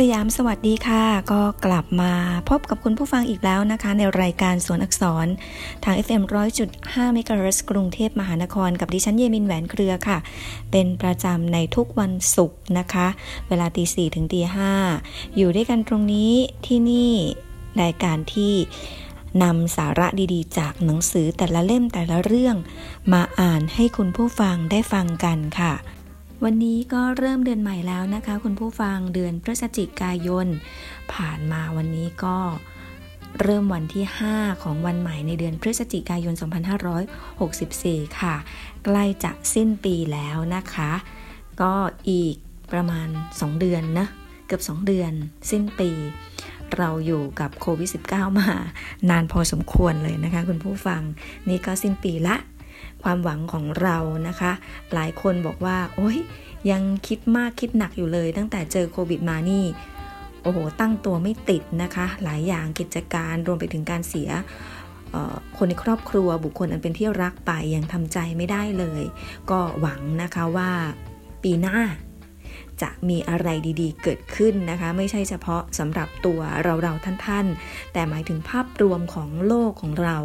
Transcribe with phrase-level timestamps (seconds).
[0.00, 2.12] สยามสวัสดีค่ะ ก็กลับมา
[2.50, 5.26] พบกับคุณผู้ฟังอีกแล้วนะคะ ในรายการสวนอักษร
[5.84, 6.22] ทาง FM
[6.68, 10.18] 100.5เมกะเฮิร์กรุงเทพมหานคร กับดิฉันเยมินแหวนเครือค่ะ
[10.70, 13.06] เป็นประจำในทุกวันศุกร์นะคะ
[13.48, 14.72] เวลาตีสี่ถึงตีห้า
[15.36, 16.32] อยู่ด้วยกันตรงนี้
[16.66, 17.12] ที่นี่
[17.82, 18.54] รายการที่
[19.42, 22.56] นำสาระดีๆ จากหนังสือแต่ละเล่มแต่ละเรื่อง
[23.12, 25.74] มาอ่านให้คุณผู้ฟังได้ฟังกันค่ะ
[26.42, 30.46] วันนี้ก็เริ่มเดือนใหม่แล้วนะคะ คุณผู้ฟังเดือนพฤศจิกายน
[31.12, 32.38] ผ่านมาวันนี้ก็
[33.42, 36.34] เริ่มวันที่ 5 ของวันใหม่ในเดือนพฤศจิกายน
[37.06, 38.34] 2564 ค่ะ
[38.84, 40.92] ใกล้จะสิ้นปีแล้วนะคะ
[41.60, 41.74] ก็
[42.10, 42.34] อีก
[42.72, 44.06] ประมาณ 2 เดือนนะ
[44.46, 45.12] เกือบ 2 เดือน
[45.50, 45.90] สิ้นปี
[46.76, 48.48] เราอยู่กับโควิด -19 มา
[49.10, 51.02] นานพอสมควรเลยนะคะ คุณผู้ฟัง
[51.48, 52.36] นี่ก็สิ้นปีละ
[53.04, 53.98] ความหวังของเรา
[54.28, 54.52] นะคะ
[54.94, 56.18] หลายคนบอกว่า โอ้ย
[56.70, 59.64] ยังคิดมากคิดหนักอยู่เลย ตั้งแต่เจอโควิดมานี่
[60.42, 64.30] โอ้โหตั้งตัวไม่ติดนะคะ หลายอย่างกิจการรวมไปถึงการเสีย
[65.56, 69.02] คนในครอบครัวบุคคลอันเป็นที่รักไปยังทำใจไม่ได้เลย
[69.50, 70.70] ก็หวังนะคะว่า
[71.42, 71.78] ปีหน้า
[72.82, 73.48] จะมีอะไร
[73.80, 76.40] ดีๆ เกิดขึ้นนะคะ ไม่ใช่เฉพาะสำหรับตัว
[76.82, 80.18] เราๆท่านๆ แต่หมายถึงภาพรวมของโลกของเรา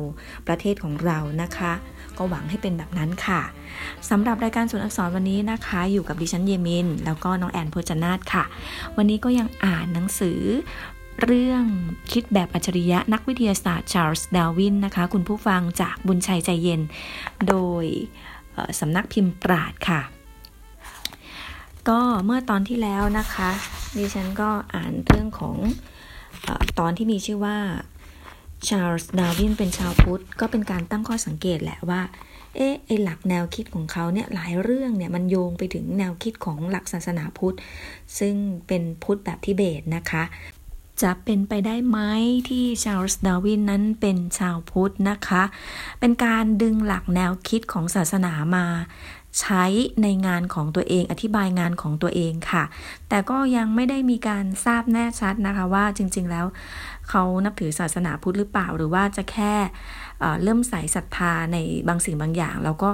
[0.47, 1.73] ประเทศของเรานะคะ
[2.19, 3.41] ก็หวังให้เป็นแบบนั้นค่ะ
[4.09, 8.43] สำหรับรายการส่วนอักษรวันนี้นะคะ อยู่กับดิฉันเยมิน แล้วก็น้องแอนโพจนาตค่ะ
[8.97, 10.41] วันนี้ก็ยังอ่านหนังสือ
[11.23, 11.63] เรื่อง
[12.11, 16.81] คิดแบบอัจฉริยะนักวิทยาศาสตร์ชาร์ลส์ดาวินนะคะ คุณผู้ฟังจากบุญชัยใจเย็น
[17.47, 17.85] โดย
[18.79, 20.01] สำนักพิมพ์ปราดค่ะ
[21.89, 23.49] ก็เมื่อตอนที่แล้วนะคะ
[23.97, 25.57] ดิฉันก็อ่านเรื่องของ
[26.45, 26.47] อ
[26.79, 27.57] ตอนที่มีชื่อว่า
[28.67, 32.01] ชาร์ลส์ดาวินเป็นชาวพุทธก็เป็นการตั้งข้อสังเกตแหละว่า
[32.55, 37.55] เอ๊ะไอหลักแนวคิดของเขาเนี่ยหลายเรื่องเนี่ยมันโยงไปถึงแนวคิดของหลักศาสนาพุทธ
[38.19, 38.35] ซึ่ง
[38.67, 40.23] เป็นพุทธแบบทิเบตนะคะ
[41.01, 41.99] จะเป็นไปได้ไหม
[42.49, 45.43] ที่ชาร์ลส์ดาวินนั้นเป็นชาวพุทธนะคะ
[45.99, 48.65] เป็นการดึงหลักแนวคิดของศาสนามา
[49.39, 49.63] ใช้
[50.03, 52.63] ในงานของตัวเองอธิบายงานของตัวเองค่ะ
[53.09, 56.45] แต่ก็ยังไม่ได้มีการทราบแน่ชัดนะคะว่าจริงๆแล้ว
[57.09, 59.53] เขานับถือศาสนาพุทธหรือเปล่า หรือว่าจะแค่
[60.43, 61.57] เริ่มใส่ศรัทธาใน
[61.87, 62.89] บางสิ่งบางอย่าง แล้วก็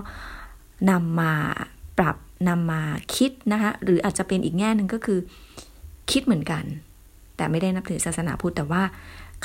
[0.90, 1.34] นำมา
[1.98, 2.16] ปรับ
[2.50, 2.82] นำมา
[3.16, 5.20] คิดนะคะหรืออาจจะเป็นอีกแง่หนึ่งก็คือ
[6.12, 6.64] คิดเหมือนกัน
[7.36, 8.84] แต่ไม่ได้นับถือศาสนาพุทธแต่ว่า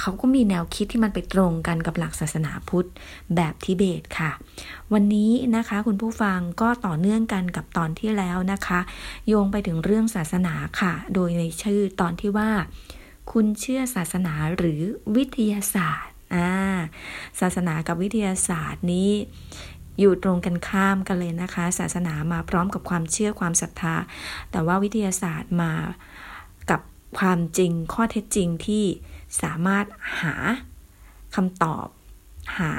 [0.00, 2.88] เขาก็มีแนวคิดที่มันไปตรงกันกับหลักศาสนาพุทธ
[3.34, 4.30] แบบทิเบตค่ะ
[4.92, 8.80] วันนี้นะคะคุณผู้ฟังก็ต่อเนื่องกันกับตอนที่แล้วนะคะ
[9.28, 12.50] โยงไปถึงเรื่องศาสนาค่ะ โดยในชื่อตอนที่ว่า
[13.32, 14.82] คุณเชื่อศาสนาหรือ
[15.16, 16.50] วิทยาศาสตร์อ่า
[17.40, 19.10] ศาสนากับวิทยาศาสตร์นี้
[20.00, 23.94] อยู่ตรงกันข้ามกันเลยนะคะ ศาสนามาพร้อมกับความเชื่อความศรัทธา
[24.50, 25.72] แต่ว่าวิทยาศาสตร์มา
[26.70, 26.80] กับ
[27.18, 28.84] ความจริงข้อเท็จจริงที่
[29.42, 29.86] สามารถ
[30.20, 30.34] หา
[31.34, 31.86] คำตอบ
[32.58, 32.72] หา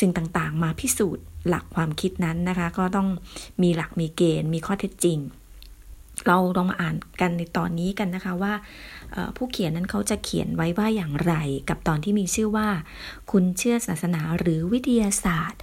[0.00, 3.08] สิ่งต่างๆ มาพิสูจน์หลักความคิดนั้นนะคะ ก็ต้อง
[3.62, 5.18] มีหลักมีเกณฑ์ มีข้อเท็จจริง
[6.26, 8.54] เราลองมาอ่านกันในตอนนี้กันนะคะว่า
[9.36, 11.34] ผู้เขียนนั้นเขาจะเขียนไว้ว่าอย่างไร
[11.68, 12.68] กับตอนที่มีชื่อว่า
[13.30, 15.60] คุณเชื่อศาสนาหรือวิทยาศาสตร์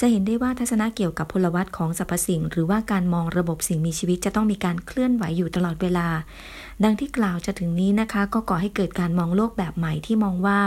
[0.00, 6.08] จะเห็นได้ว่าทัศนะเกี่ยวกับพลวัตของสรรพสิ่ง หรือว่าการมองระบบสิ่งมีชีวิตจะต้องมีการเคลื่อนไหวอยู่ตลอดเวลา
[6.84, 10.60] ดังที่กล่าวจะถึงนี้นะคะ ก็ก่อให้เกิดการมองโลกแบบใหม่ที่มองว่า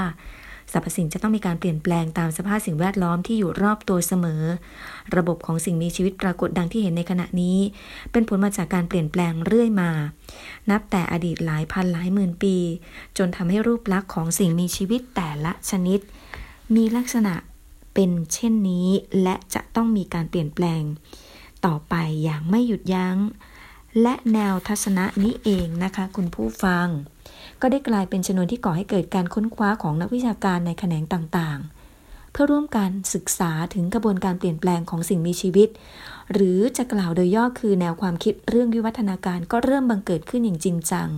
[0.72, 4.44] สรรพสิ่งจะต้องมีการเปลี่ยนแปลงตามสภาพสิ่งแวดล้อมที่อยู่รอบตัวเสมอ
[5.16, 7.58] ระบบของสิ่งมีชีวิตปรากฏดังที่เห็นในขณะนี้
[8.12, 9.92] เป็นผลมาจากการเปลี่ยนแปลงเรื่อยมา
[10.70, 12.56] นับแต่อดีตหลายพันหลายหมื่นปี
[13.18, 16.00] จนทำให้รูปลักษณ์ของสิ่งมีชีวิตแต่ละชนิด
[16.76, 17.34] มีลักษณะ
[17.94, 18.88] เป็นเช่นนี้
[19.24, 20.84] และจะต้องมีการเปลี่ยนแปลง
[21.66, 23.18] ต่อไปอย่างไม่หยุดยัง้ง
[24.02, 26.88] และแนวทัศนะนี้เองนะคะคุณผู้ฟัง
[27.62, 35.70] ก็ได้กลายเป็นชนวนที่ก่อให้เกิดการค้นคว้าของนักวิชาการในแขนงต่างๆ เพื่อร่วมกันศึกษาถึงกระบวนการเปลี่ยนแปลงของสิ่งมีชีวิต
[36.34, 41.10] หรือจะกล่าวโดยย่อคือแนวความคิดเรื่องวิวัฒนาการก็เริ่มบังเกิดขึ้นอย่างจริงจัง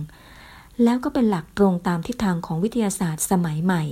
[0.84, 3.82] แล้วก็เป็นหลักตรงตามทิศทางของวิทยาศาสตร์สมัยใหม่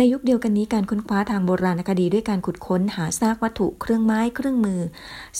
[0.00, 4.80] ในยุคเดียวกันนี้การค้นคว้าทางโบราณคดีด้วยการขุดค้นหาซากวัตถุเครื่องไม้เครื่องมือ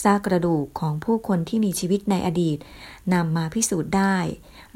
[0.03, 2.57] ซากกระดูกของผู้คนที่มีชีวิตในอดีต
[3.13, 4.17] นำมาพิสูจน์ได้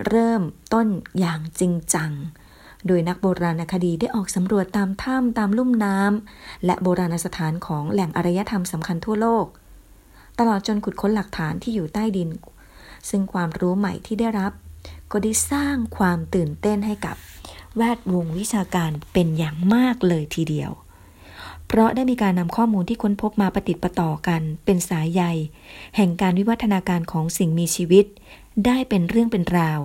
[0.07, 0.41] เริ่ม
[0.73, 0.87] ต้น
[1.19, 2.11] อย่างจริงจัง
[2.87, 9.45] โดยนักโบราณคดีได้ออกสำรวจตามถ้ำตามลุ่มน้ำและโบราณสถานของแหล่งอารยธรรมสำคัญทั่วโลก
[10.39, 12.29] ตลอดจนขุดค้นหลักฐานที่อยู่ใต้ดิน
[13.09, 14.51] ซึ่งความรู้ใหม่ที่ได้รับ
[15.11, 17.17] ก็ได้สร้างความตื่นเต้นให้กับ
[17.77, 20.71] แวดวงวิชาการเป็นอย่างมากเลยทีเดียว
[21.67, 25.23] เพราะได้มีการนำข้อมูลที่ค้นพบมาปฏิติดประต่อกัน เป็นสายใย
[25.95, 28.05] แห่งการวิวัฒนาการของสิ่งมีชีวิต
[28.65, 29.79] ได้เป็นเรื่องเป็นราว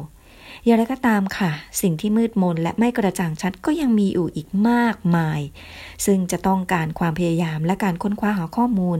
[0.64, 1.50] อย่างไรก็ตามค่ะ
[1.80, 5.40] สิ่งที่มืดมนและไม่กระจ่างชัดก็ยังมีอยู่อีกมากมาย
[6.06, 8.98] ซึ่งจะต้องการความพยายามและการค้นคว้าหาข้อมูล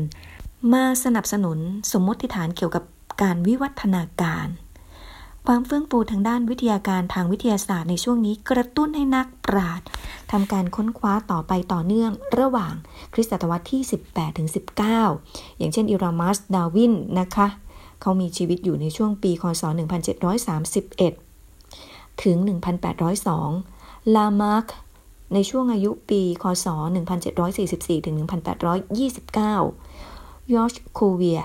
[0.73, 1.59] มาสนับสนุน
[1.93, 2.85] สมมติฐานเกี่ยวกับ
[3.23, 4.47] การวิวัฒนาการ
[5.51, 9.87] ความเฟื่องฟูทางด้านวิทยาการทางวิทยาศาสตร์ในช่วงนี้กระตุ้นให้นักปราชญ์
[10.33, 12.73] ทำการค้นคว้าต่อไปต่อเนื่องระหว่าง
[13.15, 14.49] คริสตศตวรรษที่ 18ถึง
[15.05, 17.47] 19 อย่างเช่นอิรามัสดาวินนะคะ
[18.01, 19.63] เขามีชีวิตอยู่ในช่วงปีคศ
[21.33, 22.37] 1731 ถึง
[23.27, 24.67] 1802 ลามาร์ก
[25.35, 26.67] ในช่วงอายุปี คศ
[27.37, 31.43] 1744 ถึง 1829 ยอร์ชโคเวีย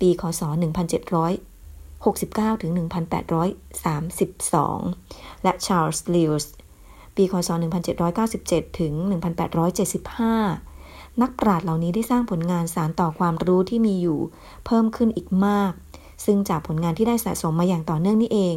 [0.00, 1.53] ปี คศ 1700
[2.04, 6.50] 69 ถึง 1832 และชาร์ลส์ลิวส์
[7.16, 7.50] ปีคศ
[8.14, 8.92] 1797 ถึง
[10.32, 14.20] 1875 นักปราชญ์เหล่านี้ได้สร้างผลงานสานต่อความรู้ที่มีอยู่
[14.66, 15.72] เพิ่มขึ้นอีกมาก
[16.24, 18.56] ซึ่งจากผลงานที่ได้สะสมมาอย่างต่อเนื่องนี้เอง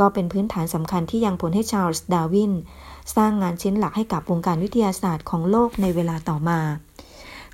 [0.00, 2.52] ก็เป็นพื้นฐานสำคัญที่ยังผลให้ชาร์ลส์ดาวิน
[3.16, 6.60] สร้างงานชิ้นหลักให้กับวงการวิทยาศาสตร์ของโลกในเวลาต่อมา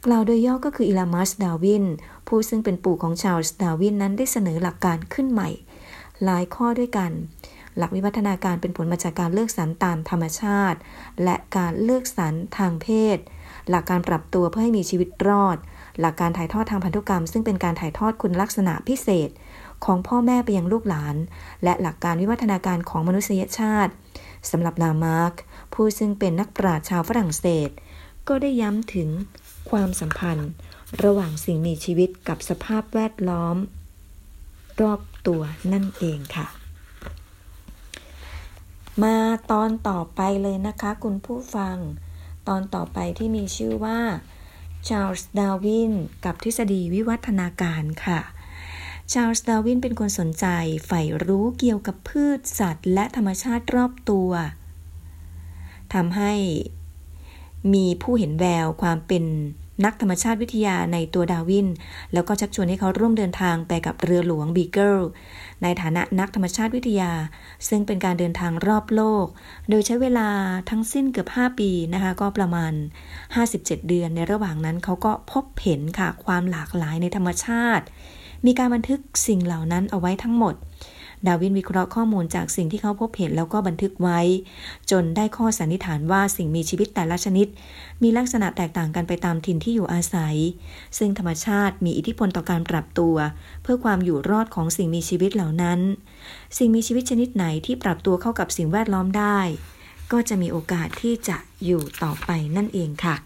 [0.06, 1.84] กล่าวโดยย่อก็คืออิลามัสดาวิน
[2.26, 5.48] ผู้ซึ่งเป็นปู่ของชาร์ลส์ดาวินนั้นได้เสนอหลักการขึ้นใหม่
[6.24, 7.10] หลายข้อด้วยกัน
[7.76, 10.78] หลักวิวัฒนาการเป็นผลมาจากการเลือกสรรตามธรรมชาติ
[11.24, 12.86] และการเลือกสรรทางเพ
[13.16, 13.18] ศ
[13.70, 15.56] หลักการปรับตัวเพื่อให้มีชีวิตรอด
[16.00, 19.28] หลักการถ่ายทอดทางพันธุกรรม ซึ่งเป็นการถ่ายทอดคุณลักษณะพิเศษ
[19.84, 21.16] ของพ่อแม่ไปยังลูกหลาน
[21.64, 23.92] และหลักการวิวัฒนาการของมนุษยชาติ
[24.50, 25.34] สำหรับลามาร์ก
[25.74, 27.70] ผู้ซึ่งเป็นนักปราชญ์ชาวฝรั่งเศส
[28.28, 29.08] ก็ได้ย้ำถึง
[29.70, 30.50] ความสัมพันธ์
[31.02, 33.56] ระหว่างสิ่งมีชีวิตกับสภาพแวดล้อม
[34.80, 36.46] รอบตัวนั่นเองค่ะ
[39.02, 39.16] มา
[39.50, 41.76] ตอนต่อไปเลยนะคะคุณผู้ฟัง
[42.48, 44.00] ตอนต่อไปที่มีชื่อว่า
[44.88, 45.92] ชาร์ลส์ดาวิน
[46.24, 48.20] กับทฤษฎีวิวัฒนาการค่ะ
[49.12, 50.46] ชาร์ลส์ดาวินเป็นคนสนใจ
[50.86, 54.30] ใฝ่รู้เกี่ยวกับพืชสัตว์ และธรรมชาติรอบตัว
[55.94, 56.32] ทำให้
[57.74, 59.24] มีผู้เห็นแววความเป็น
[59.84, 61.66] นักธรรมชาติวิทยาในตัวดาวิน
[62.12, 64.98] แล้วก็ชักชวนให้เขาร่วมเดินทางไปกับเรือหลวงบีเกิล
[65.62, 67.12] ในฐานะนักธรรมชาติวิทยา
[67.68, 69.26] ซึ่งเป็นการเดินทางรอบโลก
[69.70, 70.28] โดยใช้เวลา
[70.70, 72.72] ทั้งสิ้นเกือบ 5 ปีนะคะ ก็ประมาณ
[73.26, 77.84] 57 เดือนในระหว่างนั้นเขาก็พบเห็นค่ะความหลากหลายในธรรมชาติ
[78.46, 80.54] มีการบันทึกสิ่งเหล่านั้นเอาไว้ทั้งหมด
[81.26, 84.20] ดาวินวิเคราะห์ข้อมูลจากสิ่งที่เขาพบเห็นแล้วก็บันทึกไว้
[84.90, 87.46] จนได้ข้อสันนิษฐานว่าสิ่งมีชีวิตแต่ละชนิด
[88.02, 90.36] มีลักษณะแตกต่างกันไปตามถิ่นที่อยู่อาศัย
[90.98, 93.16] ซึ่งธรรมชาติมีอิทธิพลต่อการปรับตัว
[93.62, 95.80] เพื่อความอยู่รอดของสิ่งมีชีวิตเหล่านั้น
[96.58, 99.40] สิ่งมีชีวิตชนิดไหนที่ปรับตัวเข้ากับสิ่งแวดล้อมได้
[100.12, 103.16] ก็จะมีโอกาสที่จะอยู่ต่อไปนั่นเองค่ะ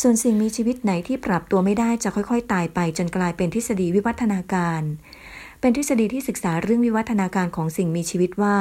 [0.00, 4.82] ส่วนสิ่งมีชีวิตไหนที่ปรับตัวไม่ได้จะค่อย ๆ ตายไปจนกลายเป็นทฤษฎีวิวัฒนาการ
[5.66, 8.56] เป็นทฤษฎีที่ศึกษาเรื่องวิวัฒนาการของสิ่งมีชีวิตว่า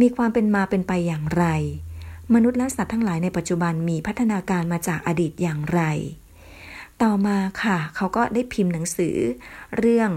[0.00, 1.44] มีความเป็นมาเป็นไปอย่างไร
[2.34, 5.80] มนุษย์และสัตว์ทั้งหลายในปัจจุบันมีพัฒนาการมาจากอดีตอย่างไร
[7.02, 9.16] ต่อมาค่ะ เขาก็ได้พิมพ์หนังสือ
[9.78, 10.10] เรื่อง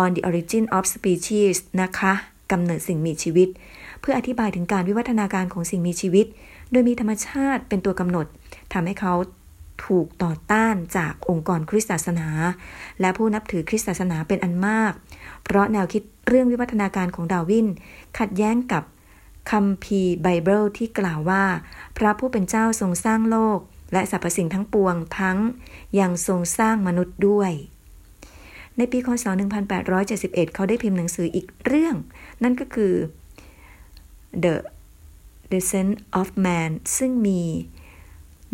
[0.00, 2.12] on the origin of species นะคะ
[2.52, 3.48] กำเนิดสิ่งมีชีวิต
[4.00, 6.26] เพื่ออธิบายถึงการวิวัฒนาการของสิ่งมีชีวิต
[6.70, 8.26] โดยมีธรรมชาติเป็นตัวกำหนด
[8.72, 9.14] ทำให้เขา
[9.86, 12.28] ถูกต่อต้านจากองค์กรคริสตศาสนา
[13.00, 14.92] และผู้นับถือคริสตศาสนาเป็นอันมาก
[15.46, 17.66] เพราะแนวคิดเรื่องวิวัฒนาการของดาวิน
[18.18, 18.82] ขัดแย้งกับ
[19.50, 21.44] คัมภีร์ไบเบิลที่กล่าวว่า
[21.96, 23.58] พระผู้เป็นเจ้าทรงสร้างโลก
[23.92, 25.38] และสรรพสิ่งทั้งปวงทั้ง
[26.00, 27.52] ยังทรงสร้างมนุษย์ด้วย
[28.76, 29.24] ในปีคศ
[29.90, 31.96] 1871 เขาได้พิมพ์หนังสืออีกเรื่อง
[32.42, 32.94] นั่นก็คือ
[34.44, 34.54] The
[35.52, 37.42] Descent of Man ซึ่งมี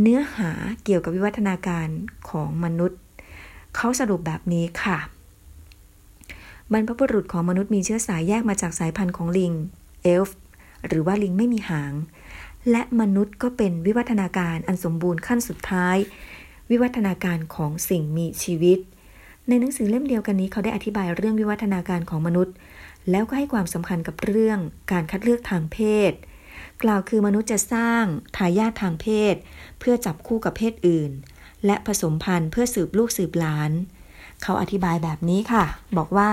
[0.01, 0.51] เนื้อหา
[0.85, 1.89] เกี่ยวกับวิวัฒนาการ
[2.29, 3.01] ของมนุษย์
[3.77, 4.99] เขาสรุปแบบนี้ค่ะ
[6.73, 9.53] บรรพบุรุษของมนุษย์มีเชื้อสายแยกมาจากสายพันธุ์ของลิง
[10.03, 10.39] เอลฟ์
[10.87, 11.93] หรือว่าลิงไม่มีหาง
[12.71, 15.97] และมนุษย์ก็เป็นวิวัฒนาการอันสมบูรณ์ขั้นสุดท้าย
[16.71, 18.79] วิวัฒนาการของสิ่งมีชีวิต
[19.49, 22.55] ในหนังสือเล่มเดียวกันนี้เขาได้อธิบายเรื่องวิวัฒนาการของมนุษย์
[23.11, 24.59] แล้วก็ให้ความสำคัญกับเรื่อง
[24.93, 25.79] การคัดเลือกทางเพ
[26.11, 26.13] ศ
[26.83, 28.05] กล่าวคือมนุษย์จะสร้าง
[28.37, 29.35] ทายาททางเพศ
[29.79, 31.11] เพื่อจับคู่กับเพศอื่น
[31.67, 33.71] และผสมพันธุ์เพื่อสืบลูกสืบหลาน
[34.43, 35.65] เขาอธิบายแบบนี้ค่ะ
[35.97, 36.33] บอกว่า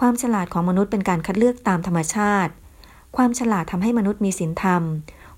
[0.00, 2.52] ความฉลาดของมนุษย์เป็นการคัดเลือกตามธรรมชาติ
[3.16, 4.82] ความฉลาดทำให้มนุษย์มีศีลธรรม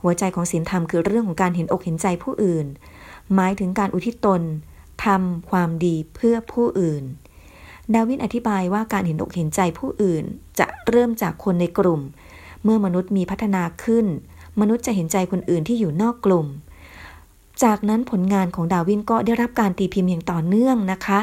[0.02, 2.66] หัวใจของศีลธรรมคือเรื่องของการเห็นอกเห็นใจผู้อื่น
[3.34, 4.42] หมายถึงการอุทิศตน
[5.04, 7.04] ทำความดีเพื่อผู้อื่น
[7.94, 10.24] ดาวินอธิบายว่าการเห็นอกเห็นใจผู้อื่น
[10.58, 12.00] จะเริ่มจากคนในกลุ่ม
[12.62, 14.06] เมื่อมนุษย์มีพัฒนาขึ้น
[14.60, 16.46] มนุษย์จะเห็นใจคนอื่นที่อยู่นอกกลุ่ม
[17.64, 21.20] จากนั้นผลงานของดาวินก็ได้รับการตีพิมพ์อย่างต่อเนื่องนะคะ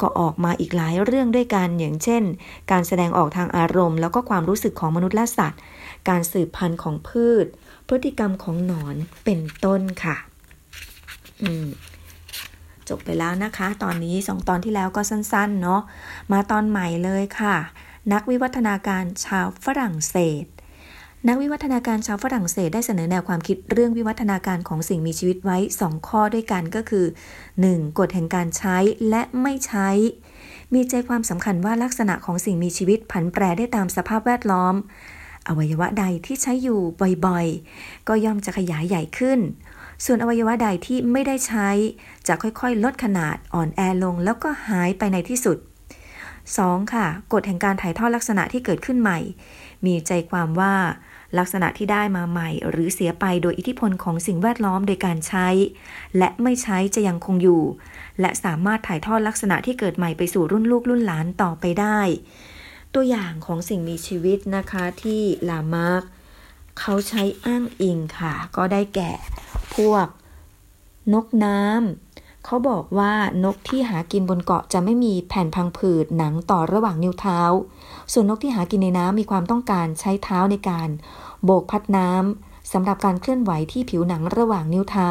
[0.00, 2.22] ก็ออกมาอีกหลายเรื่องด้วยกันอย่างเช่น
[2.70, 5.60] การแสดงออกทางอารมณ์ แล้วก็ความรู้สึกของมนุษย์และสัตว์
[6.08, 7.46] การสืบพันธุ์ของพืช
[7.88, 10.16] พฤติกรรมของหนอนเป็นต้นค่ะ
[11.42, 11.66] อืม
[12.88, 15.80] จบไปแล้วนะคะ ตอนนี้สองตอนที่แล้วก็สั้นๆ เนาะ
[16.32, 17.56] มาตอนใหม่เลยค่ะ
[18.12, 20.44] นักวิวัฒนาการชาวฝรั่งเศส
[21.28, 27.06] นักวิวัฒนาการชาวฝรั่งเศสได้เสนอแนวความคิดเรื่องวิวัฒนาการของสิ่งมีชีวิตไว้ 2 ข้อด้วยกันก็คือ
[27.50, 27.98] 1.
[27.98, 28.76] กฎแห่งการใช้
[29.10, 29.88] และไม่ใช้
[30.74, 34.74] มีใจความสำคัญว่าลักษณะของสิ่งมีชีวิตผันแปรได้ตามสภาพแวดล้อม
[35.48, 36.80] อวัยวะใดที่ใช้อยู่
[37.26, 39.38] บ่อยๆ ก็ย่อมจะขยายใหญ่ขึ้น
[40.04, 41.68] ส่วนอวัยวะใดที่ไม่ได้ใช้
[42.26, 45.58] จะค่อยๆ ลดขนาดอ่อนแอลงแล้วก็หายไปในที่สุด
[46.26, 46.94] 2.
[46.94, 49.18] ค่ะ กฎแห่งการถ่ายทอดลักษณะที่เกิดขึ้นใหม่
[49.86, 50.74] มีใจความว่า
[51.38, 55.48] ลักษณะที่ได้มาใหม่ หรือเสียไปโดยอิทธิพลของสิ่งแวดล้อมโดยการใช้
[56.18, 57.62] และไม่ใช้จะยังคงอยู่
[58.20, 62.00] และสามารถถ่ายทอดลักษณะที่เกิดใหม่ไปสู่รุ่นลูกรุ่นหลานต่อไปได้
[62.94, 66.02] ตัวอย่างของสิ่งมีชีวิตนะคะที่ลามาร์ก
[66.80, 69.12] เขาใช้อ้างอิงค่ะ ก็ได้แก่
[69.76, 70.06] พวก
[71.12, 72.11] นกน้ำ
[72.44, 73.12] เขาบอกว่า
[73.44, 77.40] นกที่หากินบนเกาะจะไม่มีแผ่นพังผืดหนังต่อระหว่างนิ้วเท้า
[78.12, 80.88] ส่วนนกที่หากินในน้ำมีความต้องการใช้เท้าในการ
[81.44, 85.10] โบกพัดน้ำสำหรับการเคลื่อนไหวที่ผิวหนังระหว่างนิ้วเท้า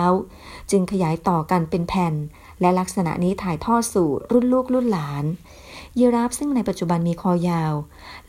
[0.72, 2.14] จึงขยายต่อกันเป็นแผ่น
[2.62, 5.24] และลักษณะนี้ถ่ายทอดสู่รุ่นลูกรุ่นหลาน
[6.00, 7.74] ยีราฟซึ่งในปัจจุบันมีคอยาว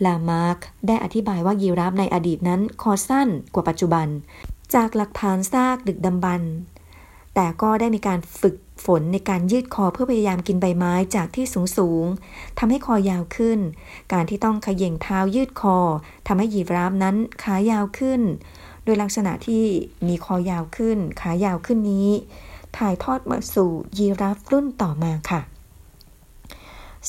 [0.04, 4.06] ลามาร์กได้อธิบายว่ายีราฟในอดีตนั้นคอสั้นกว่าปัจจุบัน
[4.74, 6.52] จากหลักฐานซากดึกดำบรรพ์
[7.34, 12.04] แต่ก็ได้มีการฝึก ฝนในการยืดคอเพื่อพยายามกินใบไม้จากที่สูงสูง
[12.58, 13.58] ทำให้คอยาวขึ้น
[14.12, 15.78] การที่ต้องขย่งเท้ายืดคอ
[16.26, 18.20] ทำให้ยีราฟนั้นขายาวขึ้น
[18.84, 19.64] โดยลักษณะที่
[20.06, 22.08] มีคอยาวขึ้น ขายาวขึ้นนี้
[22.76, 25.40] ถ่ายทอดมาสู่ยีราฟรุ่นต่อมาค่ะ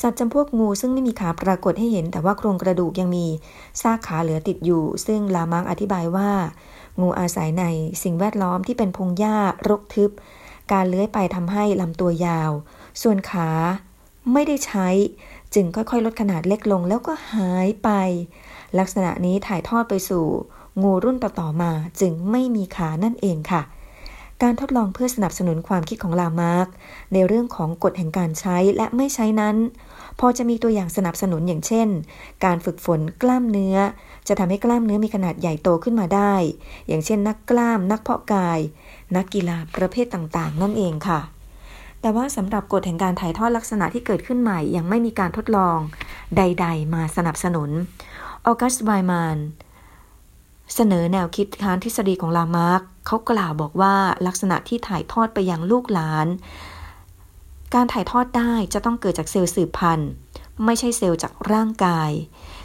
[0.02, 3.26] สัตว์จำพวกงูซึ่งไม่มีขาปรากฏให้เห็น แต่ว่าโครงกระดูกยังมี
[3.82, 6.32] ซากขาเหลือติดอยู่ ซึ่งลามาร์กอธิบายว่า
[7.02, 7.64] งูอาศัยใน
[8.04, 9.38] สิ่งแวดล้อมที่เป็นพงหญ้า
[9.70, 10.12] รกทึบ
[10.72, 12.52] การเลื้อยไปทำให้ลำตัวยาว
[13.02, 13.50] ส่วนขา
[14.34, 14.88] ไม่ได้ใช้
[15.54, 17.90] จึงค่อยๆ ลดขนาดเล็กลงแล้วก็หายไป
[18.80, 20.26] ลักษณะนี้ถ่ายทอดไปสู่
[20.82, 23.62] งูรุ่นต่อๆมาจึงไม่มีขานั่นเองค่ะ
[24.44, 26.68] การทดลองเพื่อสนับสนุนความคิดของลามาร์ก
[27.14, 29.56] ในเรื่องของกฎแห่งการใช้และไม่ใช้นั้น
[30.20, 31.88] พอจะมีตัวอย่างสนับสนุนอย่างเช่น
[32.46, 33.78] การฝึกฝนกล้ามเนื้อ
[34.28, 36.34] จะทำให้กล้ามเนื้อมีขนาดใหญ่โตขึ้นมาได้
[36.88, 38.60] อย่างเช่นนักกล้ามนักเพาะกาย
[39.16, 41.22] นักกีฬาประเภทต่างๆ นั่นเองค่ะ
[42.02, 45.78] แต่ว่าสำหรับกฎแห่งการถ่ายทอดลักษณะที่เกิดขึ้นใหม่ ยังไม่มีการทดลอง
[46.38, 47.70] ใด ๆ มาสนับสนุน
[48.46, 49.38] ออกัสไวมาน
[50.76, 53.96] เสนอแนวคิดค้านทฤษฎีของลามาร์กเขากล่าวบอกว่า
[54.28, 56.28] ลักษณะที่ถ่ายทอดไปยังลูกหลาน
[57.74, 60.10] การถ่ายทอดได้จะต้องเกิดจากเซลล์สืบพันธุ์
[60.66, 62.12] ไม่ใช่เซลล์จากร่างกาย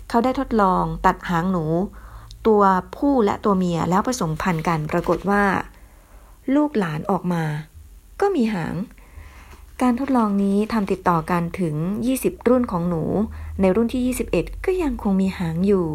[0.09, 1.65] เขาได้ทดลองตัดหางหนู
[2.47, 2.63] ตัว
[2.97, 5.43] ผู้และตัวเมียแล้วผสมพันธุ์กันปรากฏว่า
[6.55, 7.45] ลูกหลานออกมา
[8.21, 8.75] ก็มีหาง
[9.83, 11.75] การทดลองนี้ทำติดต่อกันถึง
[12.13, 13.03] 20 รุ่นของหนู
[13.61, 15.87] ในรุ่นที่ 21 ก็ยังคงมีหางอยู่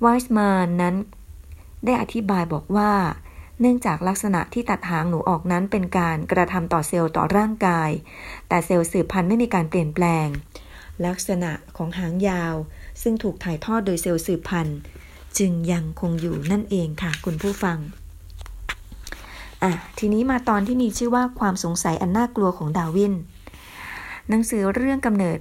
[0.00, 0.94] ไวส์มานนั้น
[1.84, 2.92] ได้อธิบายบอกว่า
[3.60, 7.90] เนื่องจากลักษณะที่ตัดหางหนูออกนั้นเป็นการกระทำต่อเซลล์ต่อร่างกาย
[8.48, 10.26] แต่เซลล์สืบพันธุ์ไม่มีการเปลี่ยนแปลง
[11.06, 12.54] ลักษณะของหางยาว
[13.02, 14.78] ซึ่งถูกถ่ายทอดโดยเซลล์สืบพันธุ์
[15.38, 17.78] จึงยังคงอยู่นั่นเองค่ะคุณผู้ฟัง
[19.62, 23.14] อะทีนี้มาตอนที่มีชื่อว่าความสงสัยอันน่ากลัวของดาวิน
[24.28, 25.38] หนังสือเรื่องกำเนิด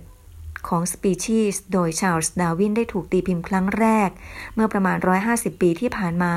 [0.68, 4.10] ของ Species โดยชาร์ลส์ดาวินได้ถูกตีพิมพ์ครั้งแรก
[4.56, 4.98] เมื่อประมาณ
[5.30, 6.34] 150 ปีที่ผ่านมา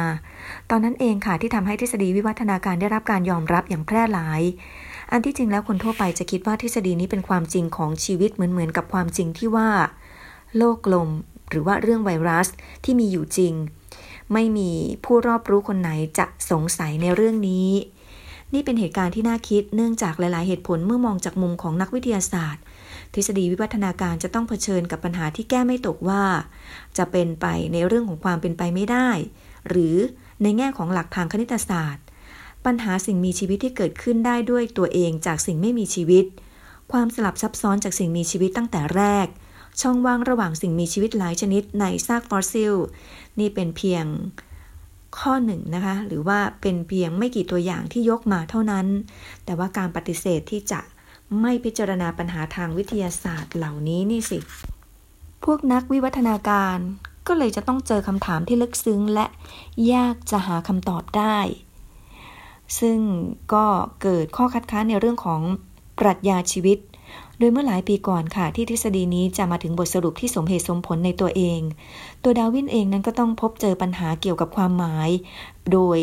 [0.70, 4.42] ตอนนั้นเองค่ะที่ทำให้ทฤษฎีวิวัฒนาการได้รับการยอมรับอย่างแพร่หลาย
[5.12, 9.68] อันที่จริงแล้วคนทั่วไปจะคิดว่าทฤษฎีนี้เป็นความจริงของชีวิตเหมือนเหมือนกับความจริงที่ว่า
[10.56, 11.08] โลกกลม
[11.50, 12.49] หรือว่าเรื่องไวรัส
[12.85, 13.54] ที่มีอยู่จริง
[14.32, 14.70] ไม่มี
[15.04, 17.70] ผู้รอบรู้คนไหนจะสงสัยในเรื่องนี้
[18.54, 22.62] นี่เป็นเหตุการณ์ที่น่าคิดเนื่องจากหลาย ๆ เหตุผลเมื่อมองจากมุมของนักวิทยาศาสตร์
[23.14, 26.25] ทฤษฎีวิวัฒนาการจะต้องเผชิญกับปัญหาที่แก้ไม่ตกว่า
[26.99, 29.11] จะเป็นไปในเรื่องของความเป็นไปไม่ได้
[29.68, 29.97] หรือ
[30.42, 32.04] ในแง่ของหลักทางคณิตศาสตร์
[32.64, 36.25] ปัญหาสิ่งมีชีวิตที่เกิดขึ้นได้ด้วยตัวเองจากสิ่งไม่มีชีวิต
[36.92, 39.26] ความสลับซับซ้อนจากสิ่งมีชีวิตตั้งแต่แรก
[39.80, 42.75] ช่องว่างระหว่างสิ่งมีชีวิตหลายชนิดในซากฟอสซิล
[43.38, 44.04] นี่เป็นเพียง
[45.18, 48.87] ข้อหนึ่งนะคะ หรือว่าเป็นเพียงไม่กี่ตัวอย่างที่ยกมาเท่านั้น
[49.44, 50.80] แต่ว่าการปฏิเสธที่จะ
[51.40, 54.38] ไม่พิจารณาปัญหาทางวิทยาศาสตร์เหล่านี้นี่สิ
[55.44, 56.78] พวกนักวิวัฒนาการ
[57.26, 59.26] ก็เลยจะต้องเจอคำถามที่ลึกซึ้งและ
[59.94, 61.38] ยากจะหาคำตอบได้
[62.80, 62.99] ซึ่ง
[63.54, 63.66] ก็
[64.02, 65.40] เกิดข้อคัดค้านในเรื่องของ
[65.99, 66.78] ปรัชญาชีวิต
[67.40, 71.61] โดยเมื่อหลายปีก่อนค่ะที่ทฤษฎีนี้จะมาถึงบทสรุปที่สมเหตุสมผลในตัวเอง
[72.23, 75.11] ตัวดาวินเองนั้นก็ต้องพบเจอปัญหาเกี่ยวกับความหมาย
[75.73, 75.99] โดย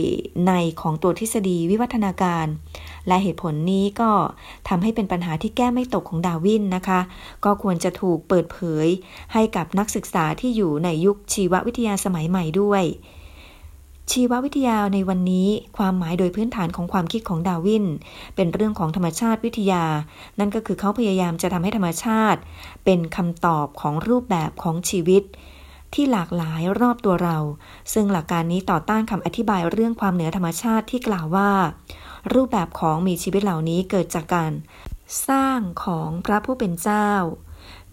[0.47, 0.51] ใน
[0.81, 2.47] ของตัวทฤษฎีวิวัฒนาการ
[3.07, 4.11] และเหตุผลนี้ก็
[4.67, 6.99] ทำให้เป็นปัญหาที่แก้ไม่ตกของดาวินนะคะ
[7.45, 8.87] ก็ควรจะถูกเปิดเผย
[9.33, 12.83] ให้กับนักศึกษาที่อยู่ในยุคชีววิทยาสมัยใหม่ด้วย
[14.11, 17.85] ชีววิทยาในวันนี้ความหมายโดยพื้นฐานของความคิดของดาวิน
[18.35, 19.85] เป็นเรื่องของธรรมชาติวิทยา
[20.39, 22.39] นั่นก็คือเขาพยายามจะทำให้ธรรมชาติ
[22.85, 25.23] เป็นคำตอบของรูปแบบของชีวิต
[25.93, 27.37] ที่หลากหลายรอบตัวเรา
[27.93, 31.51] ซึ่งหลักการนี้ต่อต้านคำอธิบายเรื่องความเหนือธรรมชาติที่กล่าวว่า
[32.33, 34.51] รูปแบบของมีชีวิตเหล่านี้เกิดจากการ
[35.29, 37.09] สร้างของพระผู้เป็นเจ้า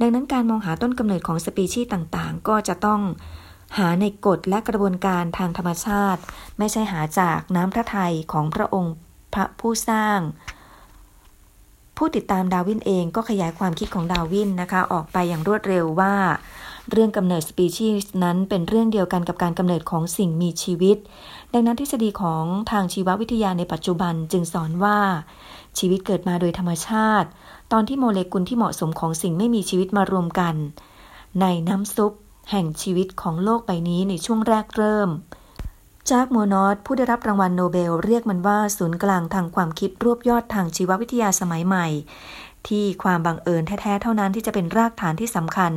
[0.01, 3.01] ดังนั้นการมองหาต้นกำเนิดของสปีชีส์ต่างๆ ก็จะต้อง
[3.77, 6.21] หาในกฎและกระบวนการทางธรรมชาติ
[6.59, 8.95] ไม่ใช่หาจากน้ำพระทัยของพระองค์
[9.35, 10.21] พระผู้สร้าง
[11.97, 16.15] ผู้ติดตามดาวินเองก็ขยายความคิดของดาวินนะคะ ออกไปอย่างรวดเร็วว่า
[16.91, 20.97] เรื่องกำเนิดสปีชีส์นั้นเป็นเรื่องเดียวกันกับการกำเนิดของสิ่งมีชีวิต
[21.53, 24.99] ดังนั้นทฤษฎีของทางชีววิทยาในปัจจุบันจึงสอนว่า
[25.79, 27.29] ชีวิตเกิดมาโดยธรรมชาติ
[27.73, 30.55] ตอนที่โมเลกุลที่เหมาะสมของสิ่งไม่มีชีวิตมารวมกัน
[31.41, 32.13] ในน้ำซุป
[32.51, 35.11] แห่งชีวิตของโลกใบนี้ในช่วงแรกเริ่ม
[36.11, 41.87] จากโมนอสผู้ได้รับรางวัลโนเบล เรียกมันว่าศูนย์กลางทางความคิดรวบยอดทางชีววิทยาสมัยใหม่
[42.69, 45.73] ที่ความบังเอิญแท้ ๆ เท่านั้นที่จะเป็นรากฐานที่สำคัญ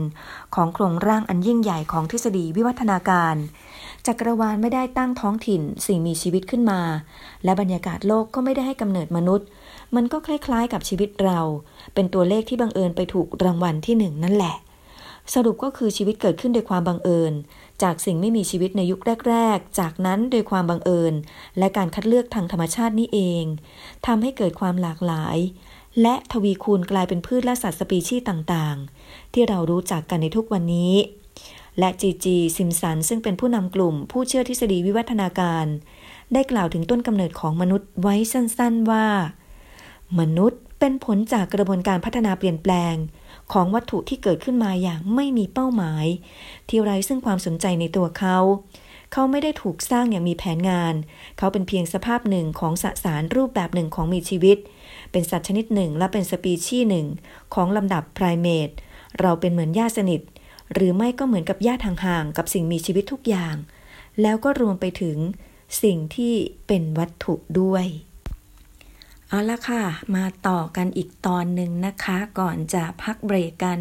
[0.55, 3.35] ของโครงร่างอันยิ่งใหญ่ของทฤษฎีวิวัฒนาการ
[4.05, 6.81] จักรวาลไม่ได้ตั้งท้องถิ่นสิ่งมีชีวิตขึ้นมา
[7.43, 9.47] และบรรยากาศโลกก็ไม่ได้ให้กำเนิดมนุษย์
[9.95, 11.39] มันก็คล้ายๆ กับชีวิตเรา
[11.93, 14.55] เป็นตัวเลขที่บังเอิญไปถูกรางวัลที่หนึ่งนั่นแหละ
[15.33, 17.33] สรุปก็คือชีวิตเกิดขึ้นโดยความบังเอิญ
[17.83, 21.13] จากสิ่งไม่มีชีวิตในยุคแรก ๆ จากนั้นโดยความบังเอิญ
[21.57, 23.43] และการคัดเลือกทางธรรมชาตินี่เอง
[24.05, 25.37] ทำให้เกิดความหลากหลาย
[26.01, 30.93] และทวีคูณกลายเป็นพืชและสัตว์สปีชีส์ต่างๆ ที่เรารู้จักกันในทุกวันนี้
[31.79, 35.65] และจีจีซิมสันซึ่งเป็นผู้นำกลุ่ม ผู้เชื่อทฤษฎีวิวัฒนาการ
[36.33, 39.07] ได้กล่าวถึงต้นกำเนิดของมนุษย์ไว้สั้นๆว่า
[40.19, 42.95] มนุษย์เป็นผลจากกระบวนการพัฒนาเปลี่ยนแปลง
[43.53, 46.05] ของวัตถุที่เกิดขึ้นมาอย่างไม่มีเป้าหมาย
[46.69, 48.37] ที่ไร้ซึ่งความสนใจในตัวเขา
[49.11, 50.93] เขาไม่ได้ถูกสร้างอย่างมีแผนงาน
[51.37, 54.57] เขาเป็นเพียงสภาพหนึ่งของสสารรูปแบบหนึ่งของมีชีวิต
[55.11, 57.07] เป็นสัตว์ชนิดหนึ่งและเป็นสปีชีส์หนึ่ง
[57.53, 58.69] ของลำดับไพรเมต
[59.19, 60.21] เราเป็นเหมือนญาติสนิท
[60.73, 63.55] หรือไม่ก็เหมือนกับญาติห่างๆกับสิ่งมีชีวิตทุกอย่าง
[64.21, 65.17] แล้วก็รวมไปถึง
[65.83, 66.33] สิ่งที่
[66.67, 67.85] เป็นวัตถุด้วย
[69.35, 69.83] เอาละค่ะ
[70.15, 73.79] มาต่อกันอีกตอนหนึ่งนะคะ ก่อนจะพักเบรกกัน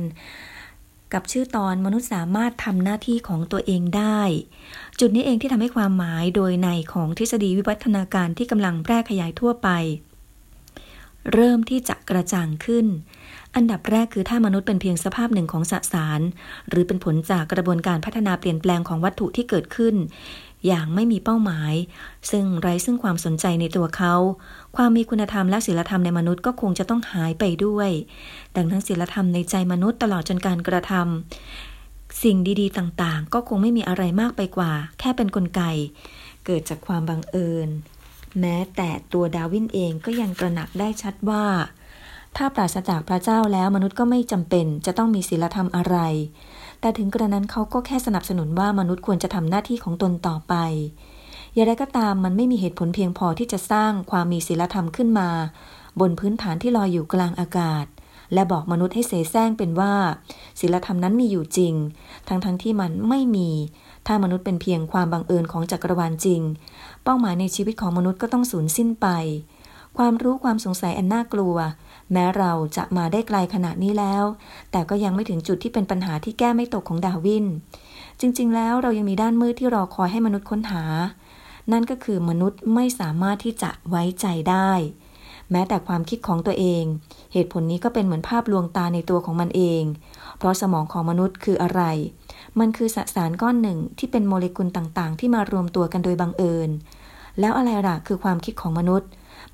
[1.13, 4.21] กับชื่อตอนมนุษย์สามารถทำหน้าที่ของตัวเองได้
[5.01, 9.69] จุดนี้เองที่ทำให้ความหมายโดยในของทฤษฎีวิวัฒนาการที่กำลังแพร่ขยายทั่วไป
[11.33, 12.87] เริ่มที่จะกระจ่างขึ้น
[13.55, 16.21] อันดับแรกคือถ้ามนุษย์เป็นเพียงสภาพหนึ่งของสสาร
[16.69, 19.95] หรือเป็นผลจากกระบวนการพัฒนาเปลี่ยนแปลงของวัตถุที่เกิดขึ้น
[20.67, 21.73] อย่างไม่มีเป้าหมาย
[22.31, 24.15] ซึ่งไร้ซึ่งความสนใจในตัวเขา
[24.77, 27.91] ความมีคุณธรรมและศีลธรรมในมนุษย์ก็คงจะต้องหายไปด้วย
[28.57, 35.63] ดังนั้นศีลธรรมในใจมนุษย์ตลอดจนการกระทำสิ่งดีๆ ต่างๆ ก็คงไม่มีอะไรมากไปกว่า แค่เป็นนกลไก
[36.45, 37.69] เกิดจากความบังเอิญ
[38.41, 41.45] แม้แต่ตัวดาวินเองก็ยังตระหนักได้ชัดว่า
[42.37, 45.97] ถ้าปราศจากพระเจ้าแล้วมนุษย์ก็ไม่จำเป็นจะต้องมีศีลธรรมอะไร
[46.81, 50.55] แต่ถึงกระนั้นเขาก็แค่สนับสนุนว่ามนุษย์ควรจะทำหน้าที่ของตนต่อไป
[51.55, 55.29] อย่างไรก็ตามมันไม่มีเหตุผลเพียงพอที่จะสร้างความมีศีลธรรมขึ้นมา
[56.01, 57.87] บนพื้นฐานที่ลอยอยู่กลางอากาศ
[58.35, 59.95] และบอกมนุษย์ให้เสแสร้งเป็นว่า
[60.61, 61.75] ศีลธรรมนั้นมีอยู่จริง
[62.29, 63.51] ทั้งๆทที่มันไม่มี
[64.07, 66.41] ถ้ามนุษย์เป็นเพียงความบังเอิญของจักรวาลจริง
[67.05, 69.07] เป้าหมายในชีวิตของมนุษย์ก็ต้องสูญสิ้นไป
[69.99, 71.57] ความรู้ความสงสัยอันน่ากลัว
[72.13, 74.25] แม้เราจะมาได้ไกลขนาดนี้แล้ว
[74.71, 77.47] แต่ก็ยังไม่ถึงจุดที่เป็นปัญหาที่แก้ไม่ตกของดาวิน
[78.21, 80.83] จริง ๆ แล้วเรายังมีด้านมืดที่รอคอยให้มนุษย์ค้นหา
[81.73, 84.73] นั่นก็คือมนุษย์ไม่สามารถที่จะไว้ใจได้
[85.51, 86.85] แม้แต่ความคิดของตัวเอง
[87.33, 89.83] เหตุผลนี้ก็เป็นเหมือนภาพลวงตาในตัวของมันเอง
[90.39, 91.83] เพราะสมองของมนุษย์คืออะไร
[92.59, 96.71] มันคือสสารก้อนหนึ่งที่เป็นโมเลกุลต่างๆ ที่มารวมตัวกันโดยบังเอิญ
[97.41, 99.09] แล้วอะไรล่ะคือความคิดของมนุษย์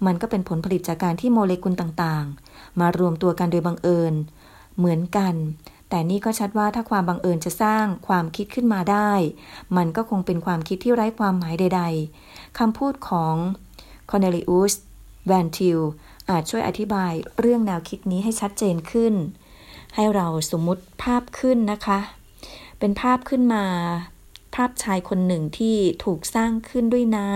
[0.06, 4.14] มันก็เป็นผลผลิตจากการที่โมเลกุลต่างๆ มารวมตัวกันโดยบังเอิญ
[4.78, 5.34] เหมือนกัน
[5.90, 9.12] แต่นี่ก็ชัดว่าถ้าความบังเอิญจะสร้างความคิดขึ้นมาได้
[9.76, 11.82] มันก็คงเป็นความคิดที่ไร้ความหมายใด
[12.20, 13.34] ๆคำพูดของ
[14.10, 14.72] คอนเนลิอุส
[15.26, 15.80] แวนทิล
[16.30, 19.14] อาจช่วยอธิบายเรื่องแนวคิดนี้ให้ชัดเจนขึ้น
[19.94, 21.98] ให้เราสมมุติภาพขึ้นนะคะ
[22.78, 23.64] เป็นภาพขึ้นมา
[24.54, 27.30] ภาพชายคนหนึ่งที่ถูกสร้างขึ้นด้วยน้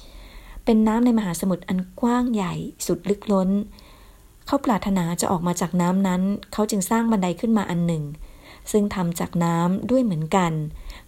[0.00, 2.54] ำเป็นน้ำในมหาสมุทรอันกว้างใหญ่
[2.86, 3.50] สุดลึกล้น
[4.46, 8.04] เขาปรารถนาจะออกมาจากน้ำนั้น เขาจึงสร้างบันไดขึ้นมาอันหนึ่ง
[8.72, 10.52] ซึ่งทำจากน้ำด้วยเหมือนกัน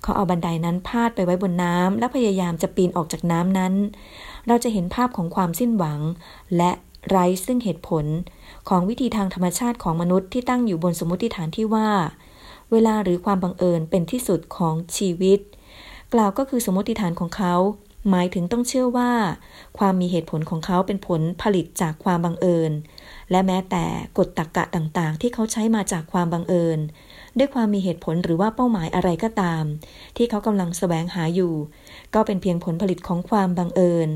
[0.03, 3.75] เขาเอาบันไดนั้นพาดไปไว้บนน้ำและพยายามจะปีนออกจากน้ำนั้น
[4.47, 6.01] เราจะเห็นภาพของความสิ้นหวัง
[6.57, 6.71] และ
[7.09, 8.05] ไร้ซึ่งเหตุผล
[8.69, 11.89] ของวิธีทางธรรมชาติของมนุษย์ที่ตั้งอยู่บนสมมติฐานที่ว่า
[12.73, 15.39] เวลาหรือความบังเอิญเป็นที่สุดของชีวิต
[16.13, 17.55] กล่าวก็คือสมมติฐานของเขา
[18.11, 19.13] หมายถึงต้องเชื่อว่า
[19.79, 22.73] ความมีเหตุผลของเขาเป็นผลผลิตจากความบังเอิญ
[23.31, 23.85] และแม้แต่
[24.19, 26.79] กฎตรรกะต่างๆ ที่เขาใช้มาจากความบังเอิญ
[27.39, 29.65] ด้วยความมีเหตุผลหรือว่าเป้าหมายอะไรก็ตาม
[30.17, 31.55] ที่เขากำลังแสวงหาอยู่
[32.15, 34.11] ก็เป็นเพียงผลผลิตของความบังเอิญ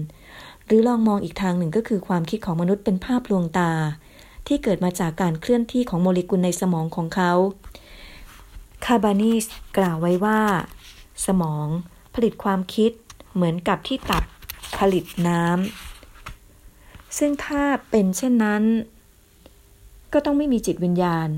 [0.66, 3.72] หรือลองมองอีกทางหนึ่งก็คือความคิดของมนุษย์เป็นภาพลวงตา
[4.46, 7.32] ที่เกิดมาจากการเคลื่อนที่ของโมเลกุลในสมองของเขา
[8.84, 9.46] คาบานิส
[9.78, 10.40] กล่าวไว้ว่า
[11.26, 11.66] สมอง
[12.14, 12.92] ผลิตความคิด
[13.34, 14.24] เหมือนกับที่ตับ
[14.78, 18.62] ผลิตน้ำซึ่งถ้าเป็นเช่นนั้น
[20.12, 21.28] ก็ต้องไม่มีจิตวิญญาณ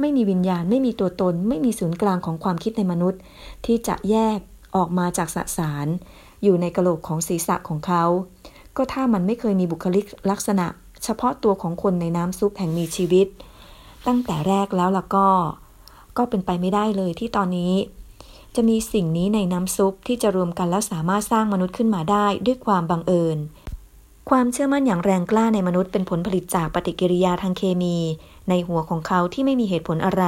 [0.00, 3.20] ไม่มีวิญญาณ ไม่มีตัวตน ไม่มีศูนย์กลางของความคิดในมนุษย์
[3.66, 4.38] ที่จะแยก
[4.76, 5.86] ออกมาจากสสาร
[6.42, 8.04] อยู่ในกระโหลกของศีรษะของเขา
[8.76, 10.66] ก็ถ้ามันไม่เคยมีบุคลิกลักษณะ
[11.04, 13.26] เฉพาะตัวของคนในน้ำซุปแห่งมีชีวิต
[14.06, 15.28] ตั้งแต่แรกแล้วล่ะก็
[16.16, 17.72] ก็เป็นไปไม่ได้เลยที่ตอนนี้
[18.54, 23.38] จะมีสิ่งนี้ในน้ำซุปที่จะรวมกันแล้วสามารถสร้างมนุษย์ขึ้นมาได้ด้วยความบังเอิญ
[24.30, 27.96] ความเชื่อมั่นอย่างแรงกล้าในมนุษย์เป็นผลผลิตจากปฏิกิริยาทางเคมี
[28.48, 30.24] ในหัวของเขาที่ไม่มีเหตุผลอะไร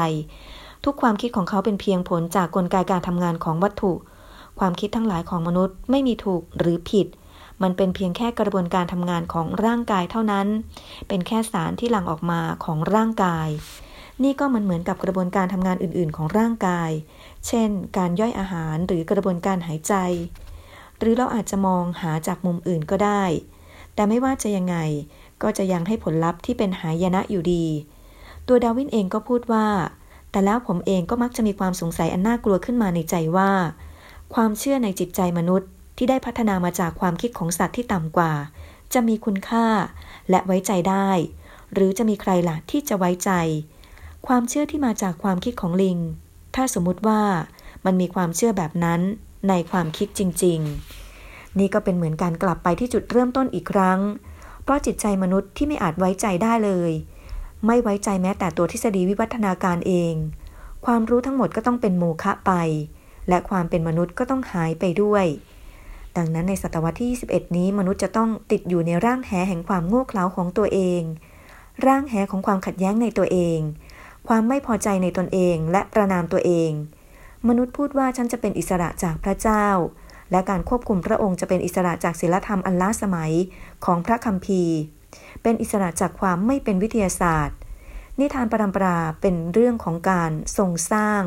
[0.84, 3.92] ทุกความคิดของเขาเป็นเพียงผลจากกลไกการทำงานของวัตถุ
[4.58, 7.06] ความคิดทั้งหลายของมนุษย์ไม่มีถูกหรือผิด
[7.62, 10.46] มันเป็นเพียงแค่กระบวนการทำงานของร่างกายเท่านั้น
[11.08, 13.48] เป็นแค่สารที่หลั่งออกมาของร่างกาย
[14.22, 16.90] นี่ก็มันเหมือนกับกระบวนการทำงานอื่น ๆ ของร่างกาย
[17.46, 19.94] เช่น การย่อยอาหารหรือกระบวนการหายใจ
[20.98, 23.24] หรือเราอาจจะมองหาจากมุมอื่นก็ได้
[23.96, 24.76] แต่ไม่ว่าจะยังไง
[25.42, 27.64] ก็จะยังให้ผลลัพธ์ที่เป็นหายนะอยู่ดี
[28.46, 29.66] ตัวดาวินเองก็พูดว่า
[30.30, 33.50] แต่แล้วผมเองก็มักจะมีความสงสัยอันน่ากลัวขึ้นมาในใจว่า
[34.34, 38.32] ความเชื่อในจิตใจมนุษย์ที่ได้พัฒนามาจากความคิดของสัตว์ที่ต่ำกว่า
[38.94, 39.66] จะมีคุณค่า
[40.30, 41.08] และไว้ใจได้
[41.72, 43.30] หรือจะมีใครล่ะที่จะไว้ใจ
[44.26, 45.98] ความเชื่อที่มาจากความคิดของลิง
[46.54, 47.22] ถ้าสมมุติว่า
[47.84, 49.00] มันมีความเชื่อแบบนั้น
[49.48, 50.95] ในความคิดจริง ๆ
[51.58, 54.00] นี่ก็เป็นเหมือนการกลับไปที่จุดเริ่มต้นอีกครั้ง
[54.62, 56.92] เพราะจิตใจมนุษย์ที่ไม่อาจไว้ใจได้เลย
[57.66, 60.14] ไม่ไว้ใจแม้แต่ตัวทฤษฎีวิวัฒนาการเอง
[60.86, 62.52] ความรู้ทั้งหมดก็ต้องเป็นโมฆะไป
[63.28, 65.24] และความเป็นมนุษย์ก็ต้องหายไปด้วย
[66.16, 71.02] ดังนั้นในศตวรรษที่ 21 นี้มนุษย์จะต้องติดอยู่ในร่างแหแห่งความโง่เขลาของตัวเอง
[71.86, 73.58] ร่างแหของความขัดแย้งในตัวเอง
[74.28, 76.70] ความไม่พอใจในตนเองและประนามตัวเอง
[77.48, 79.66] มนุษย์พูดว่าฉันจะเป็นอิสระจากพระเจ้า
[80.30, 83.32] และการควบคุมพระองค์จะเป็นอิสระจากศีลธรรมอันล้าสมัย
[83.84, 84.76] ของพระคัมภีร์
[85.42, 87.56] เป็นอิสระจากความไม่เป็นวิทยาศาสตร์
[88.20, 91.22] นิทานปรำปราเป็นเรื่องของการทรงสร้าง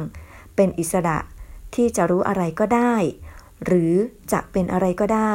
[0.56, 1.18] เป็นอิสระ
[1.76, 2.96] ที่จะรู้อะไรก็ได้
[3.66, 3.94] หรือ
[4.32, 5.34] จะเป็นอะไรก็ได้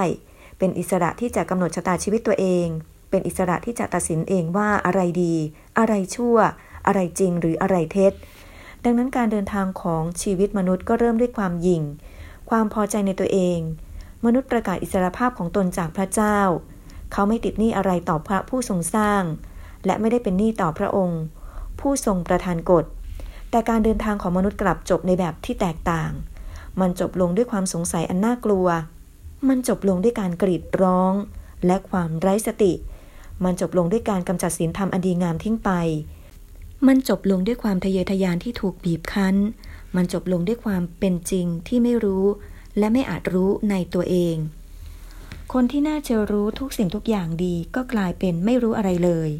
[0.58, 2.66] เป็นอิสระที่จะกำหนดชะตาชีวิตตัวเอง
[3.10, 5.34] เป็นอิสระที่จะตัดสินเองว่าอะไรดี
[5.78, 6.36] อะไรชั่ว
[6.86, 8.12] อะไรจริงหรืออะไรเท็จ
[8.84, 11.82] ดังนั้นการเดินทางของชีวิตมนุษย์ก็เริ่มด้วยความหยิ่ง
[12.56, 13.58] ความพอใจในตัวเอง
[14.24, 16.38] มนุษย์ประกาศอิสรภาพของตนจากพระเจ้า
[17.12, 19.22] เขาไม่ติดหนี้อะไรต่อพระผู้ทรงสร้าง
[19.86, 21.20] และไม่ได้เป็นหนี้ต่อพระองค์
[21.80, 22.84] ผู้ทรงประทานกฎ
[23.50, 26.10] แต่การเดินทางของมนุษย์กลับจบในแบบที่แตกต่าง
[26.80, 28.66] มันจบลงด้วยความสงสัยอันน่ากลัว
[29.48, 31.12] มันจบลงด้วยการกรีดร้อง
[31.66, 32.72] และความไร้สติ
[33.44, 35.70] มันจบลงด้วยการกำจัดศีลธรรมอันดีงามทิ้งไป
[36.86, 39.36] มันจบลงด้วยความทะเยอทะยานที่ถูกบีบคั้น
[39.96, 42.24] มันจบลงด้วยความเป็นจริงที่ไม่รู้
[42.78, 44.36] และไม่อาจรู้ในตัวเอง
[45.52, 49.30] คนที่น่าจะรู้ทุกสิ่งทุกอย่างดีก็กลายเป็นไม่รู้อะไรเลย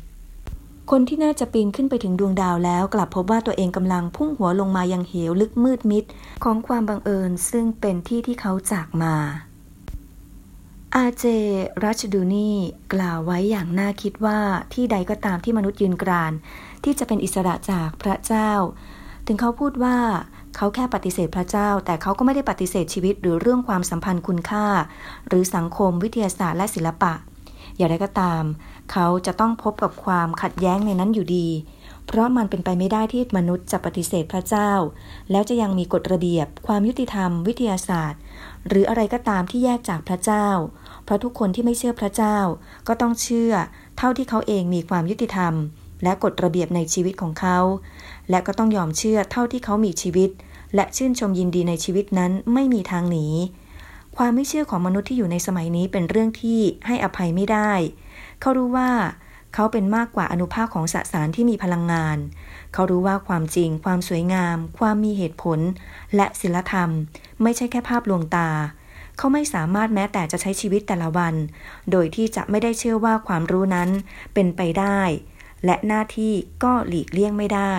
[0.91, 6.05] คนที่น่าจะปีนขึ้นไปถึงดวงดาวแล้ว กลับพบว่าตัวเองกำลังพุ่งหัวลงมายังเหวลึกมืดมิด
[6.45, 9.17] ของความบังเอิญซึ่งเป็นที่ที่เขาจากมา
[10.95, 11.25] อาเจ
[11.85, 12.51] รัชดูนี
[12.93, 14.39] กล่าวไว้อย่างน่าคิดว่า
[14.73, 16.33] ที่ใดก็ตามที่มนุษย์ยืนกราน
[16.85, 18.51] ที่จะเป็นอิสระจากพระเจ้า
[19.27, 19.99] ถึงเขาพูดว่า
[20.57, 24.67] เขาแค่ปฏิเสธพระเจ้า แต่เขาก็ไม่ได้ปฏิเสธชีวิตหรือเรื่องความสัมพันธ์คุณค่า
[25.29, 27.13] หรือสังคมวิทยาศาสตร์และศิลปะ
[27.77, 28.43] อย่างไรก็ตาม
[28.93, 31.49] เขาจะต้องพบกับความขัดแย้งในนั้นอยู่ดี
[32.07, 34.71] เพราะมันเป็นไปไม่ได้ที่มนุษย์จะปฏิเสธพระเจ้า
[35.31, 38.21] แล้วจะยังมีกฎระเบียบ ความยุติธรรม วิทยาศาสตร์
[38.69, 40.49] หรืออะไรก็ตามที่แยกจากพระเจ้า
[41.05, 42.39] เพราะทุกคนที่ไม่เชื่อพระเจ้า
[42.89, 43.53] ก็ต้องเชื่อ
[43.99, 45.55] เท่าที่เขาเองมีความยุติธรรม
[46.03, 47.59] และกฎระเบียบในชีวิตของเขา
[48.31, 50.31] และก็ต้องยอมเชื่อเท่าที่เขามีชีวิต
[50.75, 53.27] และชื่นชมยินดีในชีวิตนั้นไม่มีทางหนี
[54.17, 57.73] ความไม่เชื่อของมนุษย์ที่อยู่ในสมัยนี้เป็นเรื่องที่ให้อภัยไม่ได้
[58.41, 58.91] เขารู้ว่า
[59.55, 62.19] เขาเป็นมากกว่าอนุภาคของสสารที่มีพลังงาน
[62.73, 65.59] เขารู้ว่าความจริง ความสวยงาม ความมีเหตุผล
[66.17, 66.91] และศิลธรรม
[67.43, 68.51] ไม่ใช่แค่ภาพลวงตา
[69.17, 71.35] เขาไม่สามารถแม้แต่จะใช้ชีวิตแต่ละวัน
[71.91, 73.91] โดยที่จะไม่ได้เชื่อว่าความรู้นั้น
[74.35, 75.01] เป็นไปได้
[75.65, 76.33] และหน้าที่
[76.65, 77.75] ก็หลีกเลี่ยงไม่ได้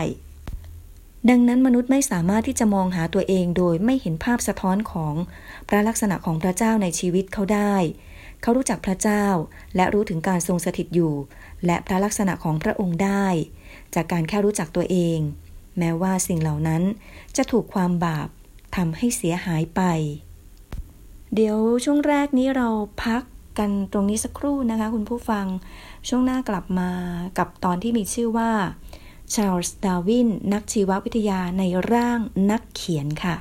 [1.29, 5.13] ดังนั้นมนุษย์ไม่สามารถที่จะมองหาตัวเองโดยไม่เห็นภาพสะท้อนของ
[5.67, 7.75] พระลักษณะของพระเจ้าในชีวิตเขาได้
[8.41, 9.25] เขารู้จักพระเจ้า
[9.75, 11.13] และรู้ถึงการทรงสถิตอยู่
[11.65, 13.25] และพระลักษณะของพระองค์ได้
[13.95, 15.19] จากการแค่รู้จักตัวเอง
[15.77, 16.83] แม้ว่าสิ่งเหล่านั้น
[17.37, 18.27] จะถูกความบาป
[18.75, 19.81] ทำให้เสียหายไป
[21.35, 22.67] เดี๋ยวช่วงแรกนี้เรา
[23.03, 23.23] พัก
[23.59, 25.45] กันตรงนี้สักครู่นะคะ คุณผู้ฟัง
[26.07, 26.91] ช่วงหน้ากลับมา
[27.37, 28.51] กับตอนที่มีชื่อว่า
[29.33, 32.19] ชาร์ลส์ดาวิน นักชีววิทยาในร่าง
[32.51, 33.35] นักเขียนค่ะ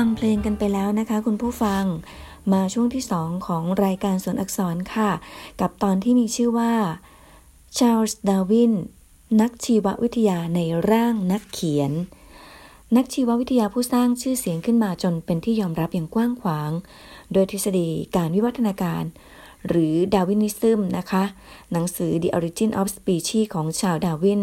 [0.00, 1.84] ฟังเพลงกันไปแล้วนะคะ คุณผู้ฟัง
[2.52, 5.10] มาช่วงที่สองของรายการสวนอักษรค่ะ
[5.60, 6.72] กับตอนที่มีชื่อว่า
[7.78, 8.72] ชาร์ลส์ดาวิน
[9.40, 10.60] นักชีววิทยาใน
[10.90, 11.92] ร่างนักเขียน
[12.96, 16.70] นักชีววิทยาผู้สร้างชื่อเสียงขึ้นมาจนเป็นที่ยอมรับอย่างกว้างขวาง
[17.32, 19.04] โดยทฤษฎีการวิวัฒนาการ
[19.68, 21.24] หรือ Darwinism นะคะ
[21.72, 24.42] หนังสือ The Origin of Species ของชาร์ลส์ดาวิน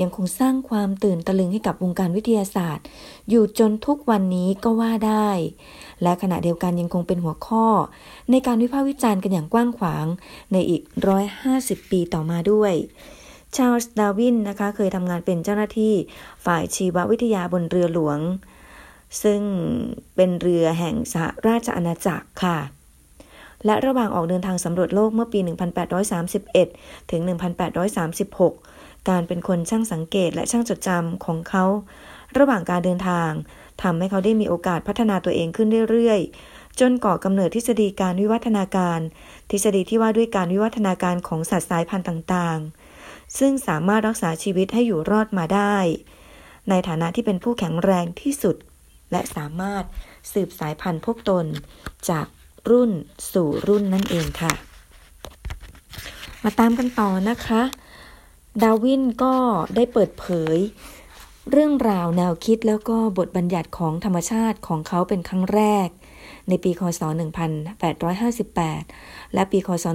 [0.00, 2.84] ยังคงสร้างความตื่นตะลึงให้กับวงการวิทยาศาสตร์
[3.30, 5.30] อยู่จนทุกวันนี้ก็ว่าได้
[6.02, 7.66] และขณะเดียวกันยังคงเป็นหัวข้อ
[8.30, 10.06] ในการวิพากษ์วิจารณ์กันอย่างกว้างขวาง
[10.52, 10.82] ในอีก
[11.38, 12.72] 150 ปีต่อมาด้วย
[13.56, 15.94] ชาลส์ดาวินนะคะเคยทำงานเป็นเจ้าหน้าที่
[16.44, 18.18] ฝ่ายชีววิทยาบนเรือหลวง
[19.22, 19.40] ซึ่ง
[20.16, 22.58] เป็นเรือแห่งสหราชอาณาจักรค่ะ
[23.66, 25.40] และระหว่างออกเดินทางสำรวจโลกเมื่อปี
[26.44, 27.20] 1831 ถึง
[28.34, 31.64] 1836 การเป็นคนช่างสังเกตและช่างจดจำของเขา
[32.38, 33.30] ระหว่างการเดินทาง
[33.82, 39.00] ทำให้เขาได้มีโอกาสพัฒนาตัวเองขึ้นเรื่อยๆ จนก่อกำเนิดทฤษฎีการวิวัฒนาการ
[39.50, 45.76] ทฤษฎีที่ว่าด้วยการวิวัฒนาการของสัตว์สายพันธุ์ต่างๆ ซึ่งสามารถรักษาชีวิตให้อยู่รอดมาได้
[46.68, 48.56] ในฐานะที่เป็นผู้แข็งแรงที่สุด
[49.12, 49.84] และสามารถ
[50.32, 51.46] สืบสายพันธุ์พวกตน
[52.08, 52.26] จาก
[52.70, 52.90] รุ่น
[53.32, 54.52] สู่รุ่นนั่นเองค่ะ
[56.42, 57.62] มาตามกันต่อนะคะ
[58.62, 59.34] ดาวินก็
[59.74, 60.56] ได้เปิดเผย
[61.50, 65.88] เรื่องราวแนวคิดแล้วก็บทบัญญัติของธรรมชาติของเขาเป็นครั้งแรก
[66.48, 67.00] ในปีคศ
[68.56, 69.94] 1858 และปีคศ 1859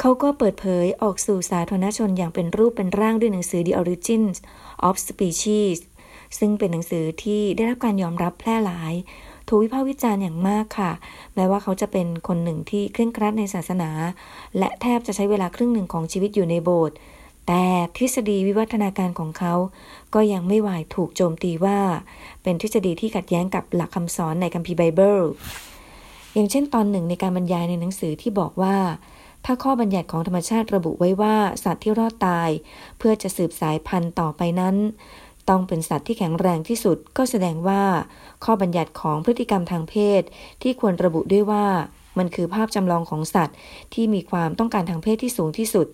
[0.00, 4.36] เขาก็เปิดเผยออกสู่สาธารณชนอย่างเป็นรูปเป็นร่างด้วยหนังสือ The Origins
[4.88, 5.78] of Species
[6.38, 8.94] ซึ่งเป็นหนังสือที่ได้รับการยอมรับแพร่หลาย
[9.48, 10.92] ถูกวิพากษ์วิจารณ์อย่างมากค่ะ
[11.34, 13.90] แม้ว่าเขาจะเป็นคนหนึ่งที่เคร่งครัดในศาสนา
[14.58, 16.96] และแทบจะใช้เวลาครึ่งหนึ่งของชีวิตอยู่ในโบสถ์
[17.46, 17.64] แต่
[17.96, 19.54] ทฤษฎีวิวัฒนาการของเขา
[20.14, 21.78] ก็ยังไม่วายถูกโจมตีว่า
[22.42, 25.20] เป็นทฤษฎีที่ขัดแย้งกับหลักคำสอนในคัมภีร์ไบเบิล
[26.34, 28.76] อย่างเช่นตอนหนึ่งในการบรรยายในหนังสือที่บอกว่า
[29.44, 32.50] ถ้าข้อบัญญัติของธรรมชาติระบุไว้ว่าสัตว์ที่รอดตาย
[32.98, 34.76] เพื่อจะสืบสายพันธุ์ต่อไปนั้น
[35.48, 37.82] ต้องเป็นสัตว์ที่แข็งแรงที่สุดก็แสดงว่า
[38.44, 40.22] ข้อบัญญัติของพฤติกรรมทางเพศ
[40.62, 41.66] ที่ควรระบุด้วยว่า
[42.18, 43.56] มันคือภาพจำลองของสัตว์
[43.94, 45.86] ที่มีความต้องการทางเพศที่สูงที่สุด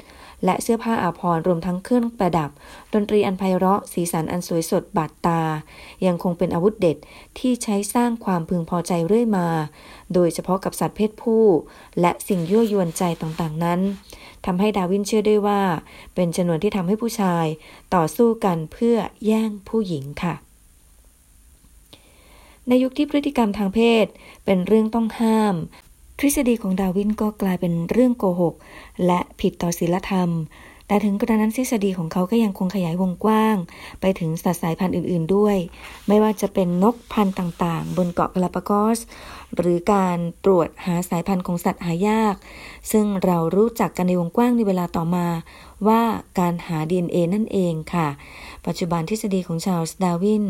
[0.44, 2.50] และเสื้อผ้าอาภรณ์รวมทั้งเครื่องประดับ
[2.94, 5.42] ดนตรีอันไพเราะ สีสันอันสวยสดบาดตา
[6.06, 6.96] ยังคงเป็นอาวุธเด็ด
[7.38, 9.46] ที่ใช้สร้างความพึงพอใจเรื่อยมา
[10.14, 11.44] โดยเฉพาะกับสัตว์เพศผู้
[12.00, 13.80] และสิ่งยั่วยวนใจต่างๆนั้น
[14.46, 15.62] ทำให้ดาวินเชื่อได้ว่า
[16.14, 17.46] เป็นจำนวนที่ทำให้ผู้ชาย
[17.94, 20.34] ต่อสู้กันเพื่อแย่งผู้หญิงค่ะ
[22.68, 24.06] ในยุคที่พฤติกรรมทางเพศ
[24.44, 25.54] เป็นเรื่องต้องห้าม
[26.18, 28.54] ทฤษฎีของดาวินก็กลายเป็นเรื่องโกหก
[29.06, 30.30] และผิดต่อศีลธรรม
[30.86, 33.56] แต่ถึงกระนั้นทฤษฎีของเขาก็ยังคงขยายวงกว้าง
[34.00, 35.56] ไปถึงสัตว์สายพันธุ์อื่น ๆด้วย
[36.08, 38.98] ไม่ว่าจะเป็นนกพันธุ์ต่าง ๆ บนเกาะกาลาปากอส
[39.56, 42.34] หรือการตรวจหาสายพันธุ์ของสัตว์หายาก
[42.92, 45.26] ซึ่งเรารู้จักกันในวงกว้างในเวลาต่อมา
[45.88, 46.02] ว่า
[46.38, 48.08] การหา DNA นั่นเองค่ะ
[48.66, 50.44] ปัจจุบันทฤษฎีของชาลส์ดาวิน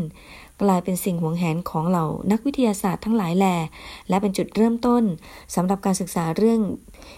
[0.61, 3.55] กลายเป็นสิ่งหวงแหนของเหล่านักวิทยาศาสตร์ทั้งหลายแหล่
[4.09, 5.03] และเป็นจุดเริ่มต้น
[5.55, 6.59] สำหรับการศึกษาเรื่อง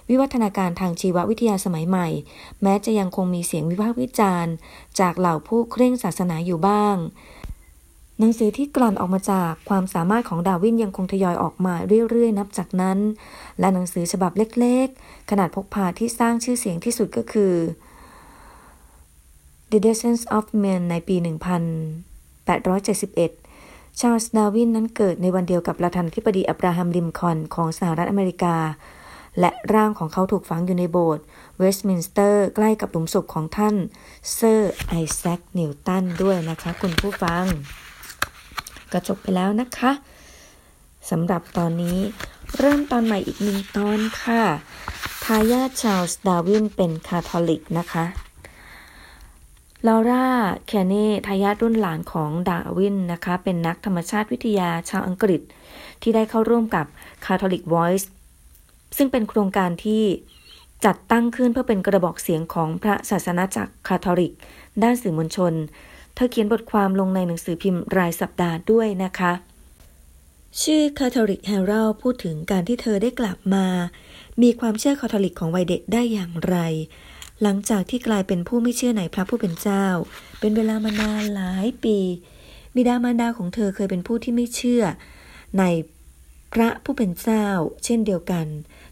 [0.10, 2.08] วิวัฒนาการทางชีววิทยาสมัยใหม่
[2.62, 4.54] แม้จะยังคงมีเสียงวิพากษ์วิจารณ์
[5.00, 6.98] จากเหล่าผู้เคร่งศาสนาอยู่บ้าง
[8.20, 11.74] หนังสือที่กลั่นออกมาจากความสามารถของดาวินยังคงทยอยออกมา
[12.10, 12.98] เรื่อยๆ นับจากนั้น
[13.60, 17.54] และหนังสือฉบับเล็กๆ ขนาดพกพาที่สร้างชื่อเสียงที่สุดก็คือ
[19.72, 21.26] The Descent of Men ในปี 1871
[24.00, 28.56] ชาร์ลส์ดาวินนั้นเกิดในวันเดียวกับประธานาธิบดีอับราฮัมลิมคอนของสหรัฐอเมริกา
[29.40, 31.24] และร่างของเขาถูกฝังอยู่ในโบสถ์
[31.58, 33.76] เวสต์มินสเตอร์ ใกล้กับหลุมศพของท่าน
[34.34, 37.46] เซอร์ไอแซคนิวตันด้วยนะคะคุณผู้ฟัง
[38.92, 39.92] ก็จบไปแล้วนะคะ
[41.10, 42.00] สำหรับตอนนี้
[42.58, 44.44] เริ่มตอนใหม่อีกหนึ่งตอนค่ะ
[45.24, 48.06] ทายาทชาลส์ดาวินเป็นคาทอลิกนะคะ
[49.88, 50.28] ลาร่า
[50.68, 55.42] แคเน่ทายาทรุ่นหลานของดาวินนะคะ เป็นนักธรรมชาติวิทยาชาวอังกฤษ
[56.02, 56.86] ที่ได้เข้าร่วมกับ
[57.26, 58.06] Catholic Voice
[58.98, 60.04] ซึ่งเป็นโครงการที่
[60.86, 64.34] จัดตั้งขึ้นเพื่อเป็นกระบอกเสียงของพระศาสนาจักรคาทอลิก
[64.84, 65.54] ด้านสื่อมวลชน
[66.16, 69.34] เธอเขียนบทความลงในหนังสือพิมพ์รายสัปดาห์ด้วยนะคะ
[70.62, 73.66] ชื่อ Catholic Herald พูดถึงการที่เธอได้กลับมา
[74.42, 76.58] มีความเชื่อคาทอลิกของวัยเด็กได้อย่างไร
[77.42, 79.86] หลังจากที่กลายเป็นผู้ไม่เชื่อในพระผู้เป็นเจ้า
[80.40, 81.98] เป็นเวลามานานหลายปี
[82.76, 84.84] บิดามารดาของเธอเคยเป็นผู้ที่ไม่เชื่อ
[85.60, 85.64] ใน
[86.54, 87.48] พระผู้เป็นเจ้า
[87.86, 88.48] เช่นเดียวกัน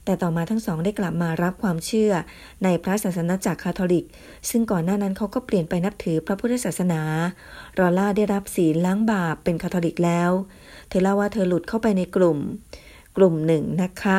[0.06, 2.12] แต่ต่อมาทั้งสองได้กลับมารับความเชื่อ
[2.64, 4.06] ในพระศาสนาจักคาทอลิก
[4.49, 7.01] ซึ่งก่อนหน้านั้นเขาก็เปลี่ยนไปนับถือพระพุทธศาสนา
[7.78, 10.32] รอล่าได้รับศีลล้างบาปเป็นคาทอลิกแล้ว
[10.89, 12.38] เธอเล่าว่าเธอหลุดเข้าไปในกลุ่ม
[13.18, 14.18] กลุ่มหนึ่งนะคะ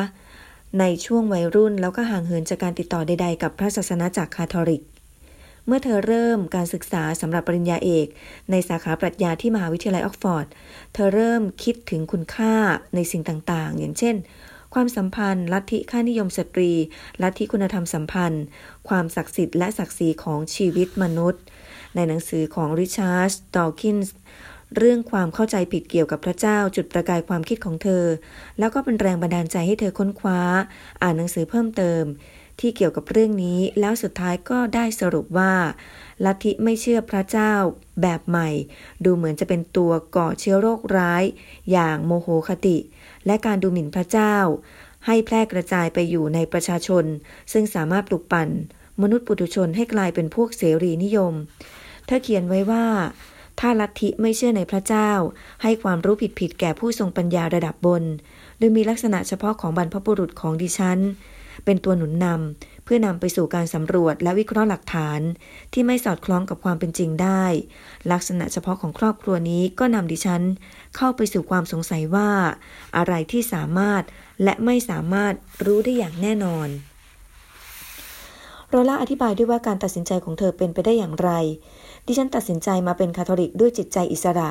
[0.79, 4.83] ในช่วงวัยรุ่นแล้วก็ห่างเหินจากการติดต่อใดๆ กับพระศาสนาจักคาทอลิก
[5.67, 8.07] เมื่อเธอเริ่มการศึกษาสำหรับปริญญาเอก
[8.51, 10.47] ในสาขาปรัชญาที่มหาวิทยาลัยออกซ์ฟอร์ด
[10.93, 12.55] เธอเริ่มคิดถึงคุณค่า
[12.95, 14.15] ในสิ่งต่างๆ อย่างเช่น
[14.73, 16.71] ความสัมพันธ์ ลัทธิค่านิยมสตรี
[17.21, 18.43] ลัทธิคุณธรรมสัมพันธ์
[18.89, 21.41] ความศักดิ์สิทธิ์และศักดิ์ศรีของชีวิตมนุษย์
[21.95, 24.15] ในหนังสือของริชาร์ดดอว์กินส์
[24.77, 28.05] เรื่องความเข้าใจผิดเกี่ยวกับพระเจ้าจุดประกายความคิดของเธอ
[28.59, 30.41] แล้วก็เป็นแรงบันดาลใจให้เธอค้นคว้า
[31.01, 32.03] อ่านหนังสือเพิ่มเติม
[32.59, 35.53] ที่เกี่ยวกับเรื่องนี้ แล้วสุดท้ายก็ได้สรุปว่า
[36.25, 37.53] ลัทธิไม่เชื่อพระเจ้า
[38.01, 38.49] แบบใหม่
[39.05, 41.23] ดูเหมือนจะเป็นตัวก่อเชื้อโรคร้าย
[41.71, 42.77] อย่างโมโหคติ
[43.25, 44.35] และการดูหมิ่นพระเจ้า
[45.05, 47.05] ให้แพร่กระจายไปอยู่ในประชาชน
[47.51, 48.49] ซึ่งสามารถปลุกปั่น
[49.01, 51.33] มนุษย์ปุถุชนให้กลายเป็นพวกเสรีนิยม
[52.05, 52.85] เธอเขียนไว้ว่า
[53.59, 55.11] ถ้าลัทธิไม่เชื่อในพระเจ้า
[55.63, 58.03] ให้ความรู้ผิดๆแก่ผู้ทรงปัญญาระดับบน
[58.57, 60.99] โดยมีลักษณะเฉพาะของบรรพบุรุษของดิฉัน
[61.67, 65.19] เป็นตัวหนุนนำเพื่อนำไปสู่การสำรวจและวิเคราะห์หลักฐาน
[65.73, 67.43] ที่ไม่สอดคล้องกับความเป็นจริงได้
[68.11, 70.43] ลักษณะเฉพาะของครอบครัวนี้ก็นำดิฉัน
[70.95, 72.29] เข้าไปสู่ความสงสัยว่า
[72.97, 74.03] อะไรที่สามารถ
[74.43, 75.33] และไม่สามารถ
[75.65, 76.69] รู้ได้อย่างแน่นอน
[78.69, 81.29] โรล่าอธิบายด้วยว่าการตัดสินใจของเธอเป็นไปได้อย่างไร
[82.05, 84.49] ดิฉันตัดสินใจมาเป็นคาทอลิกด้วยจิตใจอิสระ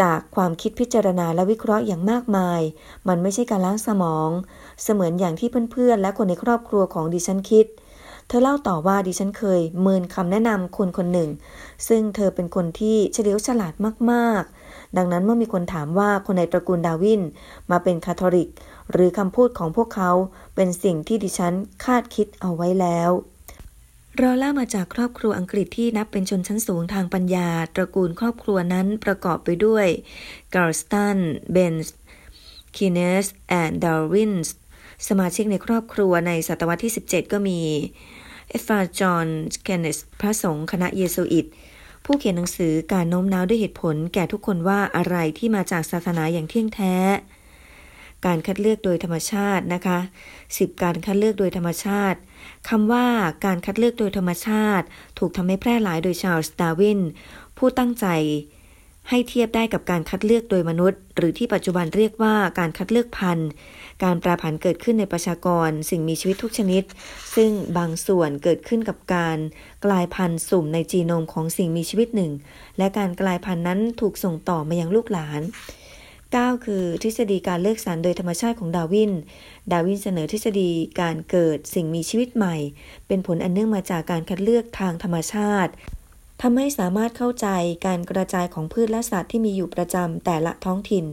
[0.00, 2.60] จากความคิดพิจารณาและวิเคราะห์อย่างมากมาย
[3.08, 4.30] มันไม่ใช่การล้างสมอง
[4.82, 7.66] เสมือนอย่างที่เพื่อนๆ และคนในครอบครัวของดิฉันคิด
[8.28, 11.30] เธอเล่าต่อว่าดิฉันเคยเมินคำแนะนำคนคนหนึ่ง
[11.88, 13.74] ซึ่งเธอเป็นคนที่เฉลียวฉลาด
[14.10, 17.22] มากๆ ดังนั้นเมื่อมีคนถามว่าคนในตระกูลดาวิน
[17.70, 18.48] มาเป็นคาทอลิก
[18.92, 20.10] หรือคำพูดของพวกเขา
[20.54, 23.10] เป็นสิ่งที่ดิฉันคาดคิดเอาไว้แล้ว
[24.22, 29.86] รอล่ามาจากครอบครัวอังกฤษที่นับเป็นชนชั้นสูงทางปัญญา ตระกูลครอบครัวนั้นประกอบไปด้วย
[30.54, 31.18] การ์สตัน
[31.52, 31.94] เบนส์
[32.76, 34.54] คีเนสแอนด์ดาร์วินส์
[35.08, 37.60] สมาชิกในครอบครัวในศตวรรษที่ 17 ก็มี
[38.48, 39.26] เอฟาจอห์น
[39.62, 41.46] เคนเนสพระสงฆ์คณะเยซูอิต
[42.04, 46.94] ผู้เขียนหนังสือการโน้มน้าวด้วยเหตุผลแก่ทุกคนว่าอะไรที่มาจากศาสนาอย่างเที่ยงแท้
[48.26, 49.98] การคัดเลือกโดยธรรมชาตินะคะ
[50.40, 52.18] 10 การคัดเลือกโดยธรรมชาติ
[52.68, 53.06] คำว่า
[53.44, 54.86] การคัดเลือกโดยธรรมชาติ
[55.18, 57.00] ถูกทำให้แพร่หลายโดยชาลส์ดาวิน
[57.58, 58.06] ผู้ตั้งใจ
[59.10, 63.48] ให้เทียบได้กับการคัดเลือกโดยมนุษย์ หรือที่ปัจจุบันเรียกว่าการคัดเลือกพันธุ์
[64.04, 66.82] การแปรผันเกิดขึ้นในประชากร สิ่งมีชีวิตทุกชนิด
[67.34, 69.38] ซึ่งบางส่วนเกิดขึ้นกับการ
[69.84, 72.32] กลายพันธุ์สุ่มในจีโนมของสิ่งมีชีวิตหนึ่ง
[72.78, 75.42] และการกลายพันธุ์นั้นถูกส่งต่อมายังลูกหลาน
[76.44, 79.12] 9 คือทฤษฎีการเลือกสรรโดยธรรมชาติของดาวิน
[79.72, 80.70] ดาวินเสนอทฤษฎี
[81.00, 82.56] การเกิดสิ่งมีชีวิตใหม่
[83.06, 85.72] เป็นผลอันเนื่องมาจากการคัดเลือกทางธรรมชาติ
[86.42, 87.48] ทำให้สามารถเข้าใจ
[87.86, 91.04] การกระจายของพืชและสัตว์ที่มีอยู่ประจำแต่ละท้องถิ่น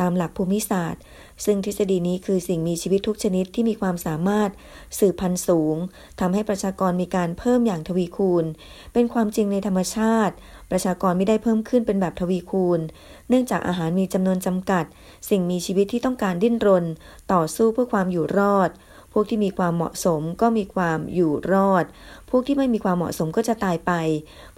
[0.00, 1.02] ตามหลักภูมิศาสตร์
[1.44, 4.50] ซึ่งทฤษฎีนี้คือสิ่งมีชีวิตทุกชนิดที่มีความสามารถ
[4.98, 5.76] สืบพันธุ์สูง
[6.20, 8.44] ทำให้ประชากรมีการเพิ่มอย่างทวีคูณ
[8.92, 10.34] เป็นความจริงในธรรมชาติ
[10.70, 12.80] ประชากรไม่ได้เพิ่มขึ้นเป็นแบบทวีคูณ
[13.28, 14.84] เนื่องจากอาหารมีจำนวนจำกัด
[15.28, 16.84] สิ่งมีชีวิตที่ต้องการดิ้นรน
[17.32, 18.70] ต่อสู้เพื่อความอยู่รอด
[19.12, 21.84] พวกที่มีความเหมาะสมก็มีความอยู่รอด
[22.30, 23.92] พวกที่ไม่มีความเหมาะสมก็จะตายไป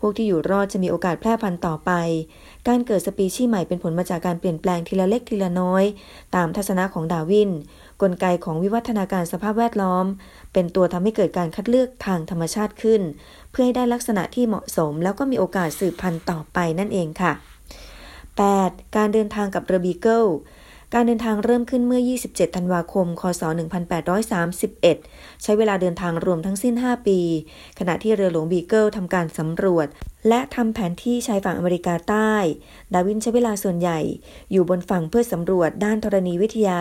[0.01, 1.93] พวกที่อยู่รอดจะมีโอกาสแพร่พันธุ์ต่อไป
[2.69, 5.85] การเกิดสปีชีส์ใหม่เป็นผลมาจากการเปลี่ยนแปลงทีละเล็กทีละน้อย
[6.35, 7.51] ตามทัศนะของดาวิน
[8.03, 10.07] กลไกของวิวัฒนาการสภาพแวดล้อม
[10.53, 13.03] เป็นตัวทำให้เกิดการคัดเลือกทางธรรมชาติขึ้น
[13.51, 17.33] เพื่อให้ได้ลักษณะที่เหมาะสม แล้วก็มีโอกาสสืบพันธุ์ต่อไปนั่นเองค่ะ
[18.45, 18.97] 8.
[18.97, 20.25] การเดินทางกับเรือบีเกิล
[20.95, 23.43] การเดินทางเริ่มขึ้นเมื่อ 27 ธันวาคม คศ
[24.63, 27.21] 1831 ใช้เวลาเดินทางรวมทั้งสิ้น 5 ปี
[27.79, 29.87] ขณะที่เรือหลวงบีเกิลทำการสำรวจ
[30.29, 32.35] และทำแผนที่ชายฝั่งอเมริกาใต้
[32.95, 34.01] ดาวินใช้เวลาส่วนใหญ่
[34.53, 36.81] อยู่บนฝั่งเพื่อสำรวจด้านธรณีวิทยา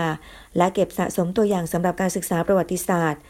[0.57, 3.21] และเก็บสะสมตัวอย่างสำหรับการศึกษาประวัติศาสตร์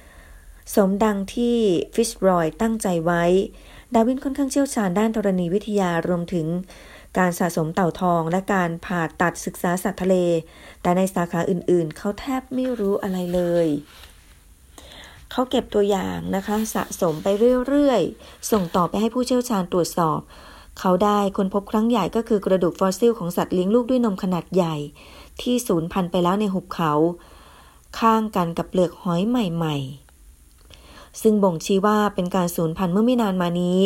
[0.76, 1.58] สมดังที่
[1.96, 3.24] ฟิตซ์รอยตั้งใจไว้
[3.96, 6.48] ดาวินค่อนข้างเชี่ยวชาญด้านธรณีวิทยารวมถึง
[7.18, 10.16] การสะสมเต่าทองและการผ่าตัดศึกษาสัตว์ทะเล
[10.82, 13.68] แต่ในสาขาอื่นๆ เขาแทบไม่รู้อะไรเลย
[15.32, 17.28] เขาเก็บตัวอย่างนะคะสะสมไป
[17.68, 20.20] เรื่อยๆ ส่งต่อไปให้ผู้เชี่ยวชาญตรวจสอบ
[20.80, 24.76] เขาได้คนพบครั้งใหญ่ก็คือกระดูกฟอสซิลของสัตว์เลี้ยงลูกด้วยนมขนาดใหญ่
[25.42, 26.94] ที่สูญพันธุ์ไปแล้วในหุบเขา
[28.00, 29.76] ข้างกันกับเปลือกหอยใหม่
[30.54, 33.82] ๆซึ่งบ่งชี้ว่าเป็นการสูญพันธุ์เมื่อไม่นานมานี้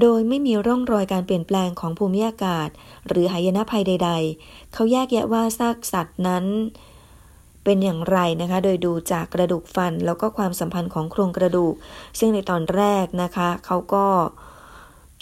[0.00, 2.68] โดยไม่มีร่องรอยการเปลี่ยนแปลงของภูมิอากาศ
[3.08, 6.44] หรือหายนะภัยใด ๆ เขาแยกแยะว่าซากสัตว์นั้น
[7.64, 11.74] เป็นอย่างไรนะคะ โดยดูจากกระดูกฟันแล้วก็ความสัมพันธ์ของโครงกระดูก
[12.18, 14.06] ซึ่งในตอนแรกนะคะ เขาก็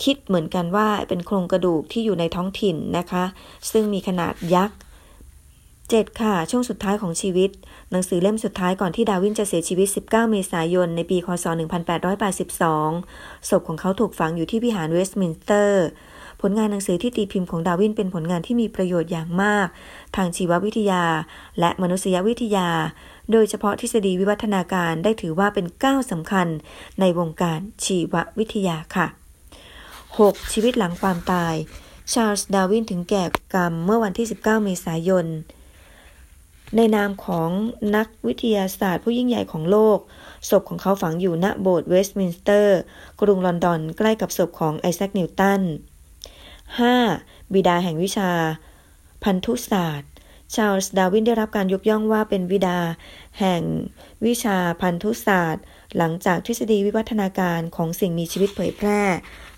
[0.02, 3.24] คิดเหมือนกันว่าเป็นโครงกระดูกที่อยู่ในท้องถิ่นนะคะ
[3.70, 4.78] ซึ่งมีขนาดยักษ์
[5.92, 7.50] 7 ค่ะ ช่วงสุดท้ายของชีวิต
[7.90, 11.46] หนังสือเล่มสุดท้ายก่อนที่ดาวินจะเสียชีวิต 19 เมษายน ในปีคศ
[12.66, 15.86] 1882 ศพของเขาถูกฝังอยู่ที่วิหารเวสต์มินสเตอร์
[16.40, 19.68] ผลงานหนังสือที่ตีพิมพ์ของดาวินเป็นผลงานที่มีประโยชน์อย่างมาก
[20.16, 21.04] ทางชีววิทยา
[21.60, 22.68] และมนุษยวิทยา
[23.32, 26.46] โดยเฉพาะทฤษฎีวิวัฒนาการได้ถือว่าเป็นก้าวสำคัญ
[27.00, 29.06] ในวงการชีววิทยาค่ะ
[29.78, 30.52] 6.
[30.52, 31.54] ชีวิตหลังความตาย
[32.12, 33.24] ชาร์ลส์ดาวินถึงแก่
[33.54, 35.26] กรรมเมื่อวันที่ 19 เมษายน
[36.76, 37.50] ในนามของ
[37.96, 39.98] นักวิทยาศาสตร์ผู้ยิ่งใหญ่ของโลก
[40.50, 42.78] ศพของเขาฝังอยู่ณโบสถ์เวสต์มินสเตอร์
[43.20, 45.60] กรุงลอนดอน ใกล้กับศพของไอแซค นิวตัน
[46.76, 47.52] 5.
[47.52, 48.30] บิดาแห่งวิชา
[49.22, 50.10] พันธุศาสตร์
[50.54, 52.78] ชาลส์ ดาวินได้รับการยกย่องว่าเป็นบิดา
[53.38, 53.62] แห่ง
[54.26, 55.64] วิชาพันธุศาสตร์
[55.96, 59.00] หลังจากทฤษฎีวิวัฒนาการของสิ่งมีชีวิตเผยแพร่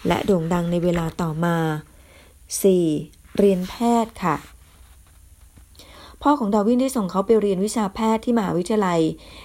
[0.06, 1.58] และโด่งดังในเวลาต่อมา
[2.48, 3.36] 4.
[3.36, 4.36] เรียนแพทย์ค่ะ
[6.28, 9.00] พ่อของดาร์วินได้ส่งเขาไปเรียนวิชาแพทย์ที่มหาวิทยาลัย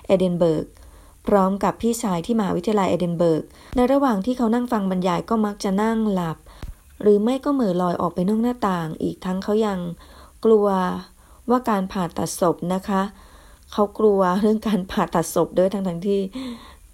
[0.05, 0.65] เอดินเบิร์ก
[1.27, 3.43] พร้อมกับพี่ชายที่มหาวิทยาลัยเอดินเบิร์ก
[3.75, 6.38] ในระหว่างที่เขานั่งฟังบรรยายก็มักจะนั่งหลับ
[7.01, 9.79] หรือไม่ก็เหม่อลอยออกไปนอกหน้าต่าง อีกทั้งเขายัง
[10.45, 10.67] กลัว
[11.49, 13.01] ว่าการผ่าตัดศพนะคะ
[13.71, 16.19] เขากลัวเรื่องการผ่าตัดศพด้วยทั้งทั้งที่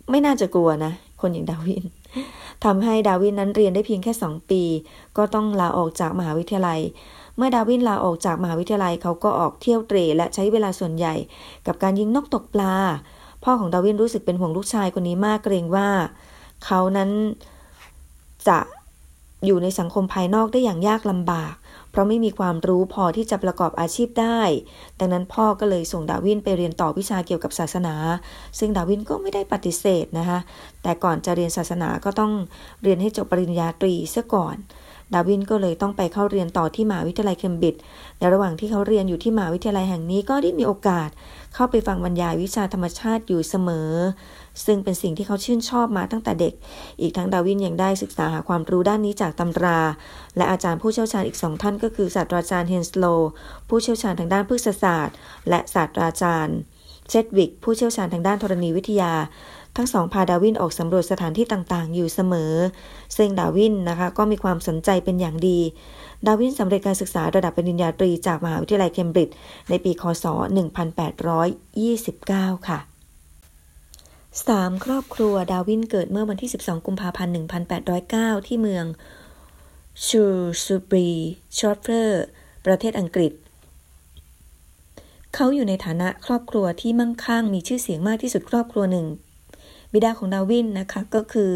[0.10, 1.84] ไม่น่าจะกลัวนะ คนอย่างดาวิน
[2.66, 4.64] ทำให้ดาวินนั้นเรียนได้เพียงแค่สองปี
[5.18, 6.82] ก็ต้องลาออกจากมหาวิทยาลัย
[7.38, 11.16] เมื่อดาวินลาออกจากมหาวิทยาลัยเขาก็ออกเที่ยวเตร่และใช้เวลาส่วนใหญ่
[11.68, 12.76] กับการยิงนกตกปลา
[13.44, 15.90] พ่อของดาวินรู้สึกเป็นห่วงลูกชายคนนี้มากเกรงว่า
[16.66, 17.10] เขานั้น
[18.48, 18.60] จะ
[19.46, 21.54] อยู่ในสังคมภายนอกได้อย่างยากลำบาก
[21.92, 24.42] เพราะไม่มีความรู้พอที่จะประกอบอาชีพได้
[25.00, 27.96] ดังนั้นพ่อก็เลยส่งดาวินไปเรียนต่อวิชาเกี่ยวกับศาสนา
[28.60, 30.40] ซึ่งดาวินก็ไม่ได้ปฏิเสธนะคะ
[30.84, 32.34] แต่ก่อนจะเรียนศาสนาก็ต้อง
[32.84, 34.56] เรียนให้จบปริญญาตรีเสียก่อน
[35.14, 37.82] ดาวินก็เลยต้องไปเข้าเรียนต่อที่มหาวิทยาลัยเคมบริดจ์
[38.18, 41.10] ในระหว่างที่เขาเรียนอยู่ที่มหาวิทยาลัยแห่งนี้ก็ได้มีโอกาส
[41.54, 43.92] เข้าไปฟังบรรยายวิชาธรรมชาติอยู่เสมอ
[44.66, 46.54] ซึ่งเป็นสิ่งที่เขาชื่นชอบมาตั้งแต่เด็ก
[47.02, 49.80] อีกทั้งดาวินยังได้ศึกษาหาความรู้ด้านนี้จากตำรา
[50.38, 53.06] และอาจารย์ผู้เชี่ยวชาญอีกสองท่านก็คือศาสตราจารย์เฮนสโล
[53.70, 55.16] ผู้เชี่ยวชาญทางด้านพฤกษศาสตร์
[55.50, 56.58] และศาสตราจารย์
[57.10, 59.14] เชดวิกผู้เชี่ยวชาญทางด้านธรณีวิทยา
[59.78, 62.54] ทั้งสองพาดาวินออกสำรวจสถานที่ต่างๆ อยู่เสมอ
[63.18, 65.60] ซึ่งดาวินนะคะก็มีความสนใจเป็นอย่างดี
[66.28, 69.36] ดาวินสำเร็จการศึกษาระดับปริญญาตรีจากมหาวิทยาลัยเคมบริดจ์
[69.70, 70.26] ในปีคศ
[71.86, 72.80] 1829 ค่ะ
[74.42, 74.86] 3.
[74.86, 77.34] ครอบครัวดาวินเกิดเมื่อวันที่ 12 กุมภาพันธ์
[77.90, 78.86] 1809 ที่เมือง
[80.08, 80.24] ชรู
[80.64, 81.10] ว์สบรี
[81.58, 82.24] ชรอปเชียร์
[82.66, 83.32] ประเทศอังกฤษ
[85.36, 89.08] เขาอยู่ในฐานะครอบครัวที่มั่งคั่งมีชื่อเสียงมากที่สุดครอบครัวหนึ่ง
[89.94, 91.52] บิดาของดาร์วินนะคะก็คือ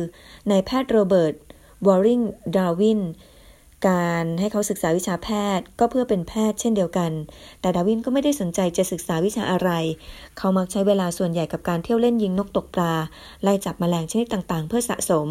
[0.50, 1.36] นายแพทย์โรเบิร์ต
[1.88, 2.22] วอริง
[2.58, 3.00] ดาร์วิน
[3.88, 7.12] การให้เขาศึกษาวิชาแพทย์ ก็เพื่อเป็นแพทย์เช่นเดียวกัน
[7.62, 9.70] แต่ดาร์วินก็ไม่ได้สนใจจะศึกษาวิชาอะไร
[10.38, 12.94] เขามักใช้เวลาส่วนใหญ่กับการเที่ยวเล่นยิงนกตกปลา
[13.44, 15.28] ไล่จับแมลงชนิดต่างๆ เพื่อสะสม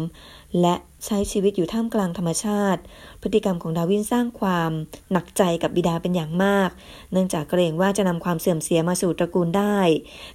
[0.61, 0.75] และ
[1.05, 2.81] ใช้ชีวิตอยู่ท่ามกลางธรรมชาติ
[3.21, 4.71] พฤติกรรมของดาวินสร้างความ
[5.11, 6.69] หนักใจกับบิดาเป็นอย่างมาก
[7.11, 9.77] เนื่องจากเกรงว่าจะนำความเสื่อมเสียมาสู่ตระกูลได้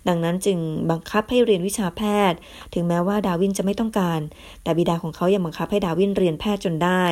[0.09, 0.59] ดังนั้นจึง
[0.91, 2.39] บังคับให้เรียนวิชาแพทย์
[2.75, 4.21] ถึงแม้ว่าดาวินจะไม่ต้องการ
[4.62, 7.05] แต่บิดาของเขายังบังคับให้ดาวินเรียนแพทย์จนได้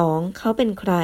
[0.00, 0.38] 2.
[0.38, 0.94] เขาเป็นใคร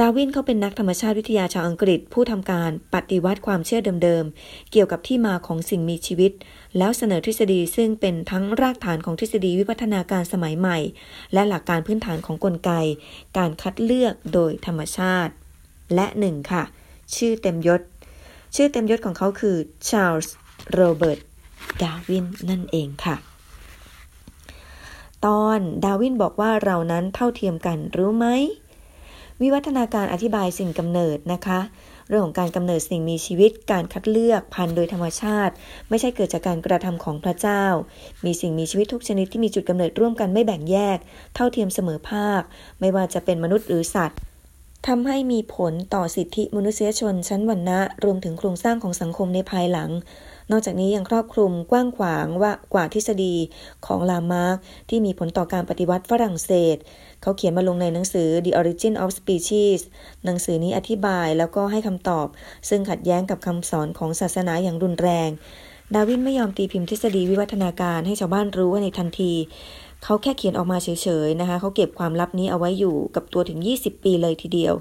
[0.00, 6.32] ดาวินเขาเป็นนักธรรมชาติวิทยาชาวอังกฤษ ผู้ทำการปฏิวัติความเชื่อเดิมๆ เกี่ยวกับที่มาของสิ่งมีชีวิต
[6.78, 10.78] แล้วเสนอทฤษฎีซึ่งเป็นทั้งรากฐานของทฤษฎีวิวัฒนาการสมัยใหม่
[11.32, 12.70] และหลักการพื้นฐานของกลไก
[13.38, 15.32] การคัดเลือกโดยธรรมชาติ
[15.94, 16.64] และหนึ่งค่ะ
[17.16, 17.80] ชื่อเต็มยศ
[18.54, 19.56] ชื่อเต็มยศของเขาคือ
[19.88, 20.34] ชาร์ลส์
[20.72, 21.20] โรเบิร์ต
[21.82, 23.16] ดาวินนั่นเองค่ะ
[25.26, 28.26] ตอนดาวินบอกว่าเรานั้นเท่าเทียมกันรู้ไหม
[29.40, 31.60] วิวัฒนาการอธิบายสิ่งกำเนิดนะคะ
[32.08, 35.54] เรื่องของการกำเนิดสิ่งมีชีวิต การคัดเลือกพันธุ์โดยธรรมชาติ
[35.88, 37.64] ไม่ใช่เกิดจากการกระทำของพระเจ้า
[38.24, 40.98] มีสิ่งมีชีวิตทุกชนิดที่มีจุดกำเนิดร่วมกันไม่แบ่งแยก
[41.34, 42.42] เท่าเทียมเสมอภาค
[42.80, 44.18] ไม่ว่าจะเป็นมนุษย์หรือสัตว์
[44.86, 49.90] ทำให้มีผลต่อสิทธิมนุษยชนชั้นวรรณะ รวมถึงโครงสร้างของสังคมในภายหลัง
[50.50, 53.34] นอกจากนี้ยังครอบคลุมกว้างขวางว่ากว่าทฤษฎี
[53.86, 54.56] ของลามาร์ก
[54.88, 56.76] ที่มีผลต่อการปฏิวัติฝรั่งเศส
[57.22, 59.80] เขาเขียนมาลงในหนังสือ The Origin of Species
[60.24, 62.26] หนังสือนี้อธิบายแล้วก็ให้คำตอบ
[62.68, 65.30] ซึ่งขัดแย้งกับคำสอนของศาสนาอย่างรุนแรง
[65.94, 69.32] ดาวินไม่ยอมตีพิมพ์ทฤษฎีวิวัฒนาการให้ชาวบ้านรู้ว่าในทันที
[70.04, 70.88] เขาแค่เขียนออกมาเฉ
[71.26, 74.74] ยๆนะคะ เขาเก็บความลับนี้เอาไว้อยู่กับตัวถึง 20 ปีเลยทีเดียว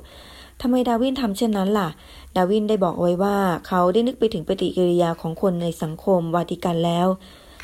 [0.65, 1.89] ทำไมดาวินทำเช่นนั้นล่ะ
[2.35, 3.37] ดาวินได้บอกไว้ว่า
[3.67, 7.07] เขาได้นึกไปถึงปฏิกิริยาของคนในสังคมวาติกันแล้ว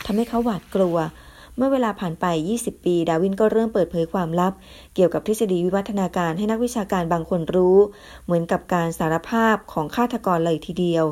[0.05, 0.97] ทำให้เขาหวาดกลัว
[1.55, 2.25] เมื่อเวลาผ่านไป
[2.57, 4.53] 20 ปี ดาวินก็เริ่มเปิดเผยความลับ
[4.95, 7.77] เกี่ยวกับทฤษฎีวิวัฒนาการให้นักวิชาการบางคนรู้
[8.25, 11.05] เหมือนกับการสารภาพของฆาตกรเลยทีเดียว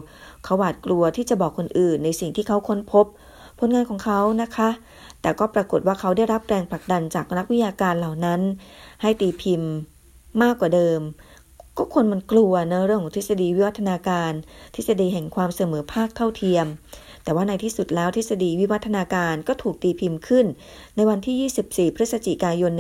[0.44, 3.06] เขาหวาดกลัวที่จะบอกคนอื่นในสิ่งที่เขาค้นพบ
[3.60, 4.70] ผลงานของเขานะคะ
[5.22, 8.42] แต่ก็ปรากฏว่าเขาได้รับแรงผลักดันจากนักวิทยาการเหล่านั้น
[9.02, 9.72] ให้ตีพิมพ์
[10.42, 11.02] มากกว่าเดิม
[11.78, 14.32] ก็คนมันกลัวนะเรื่องของทฤษฎีวิวัฒนาการ
[14.76, 16.66] ทฤษฎีแห่งความเสมอภาคเท่าเทียม
[17.24, 20.46] แต่ว่าในที่สุดแล้วทฤษฎีวิวัฒนาการก็ถูกตีพิมพ์ขึ้น
[20.96, 22.72] ในวันที่ 24 พฤศจิกายน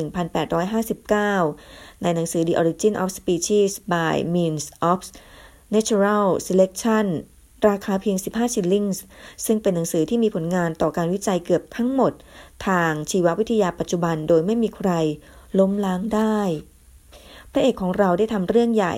[1.18, 5.00] 1859 ในหนังสือ The Origin of Species by Means of
[5.76, 7.08] Natural Selection
[7.70, 9.04] ราคาเพียง 15 ชิลลิงส์
[9.45, 12.14] ซึ่งเป็นหนังสือที่มีผลงานต่อการวิจัยเกือบทั้งหมด
[12.68, 14.91] ทางชีววิทยาปัจจุบันโดยไม่มีใคร
[15.60, 16.39] ล้มล้างได้
[17.58, 18.95] ระเอกของเราได้ทำเรื่องใหญ่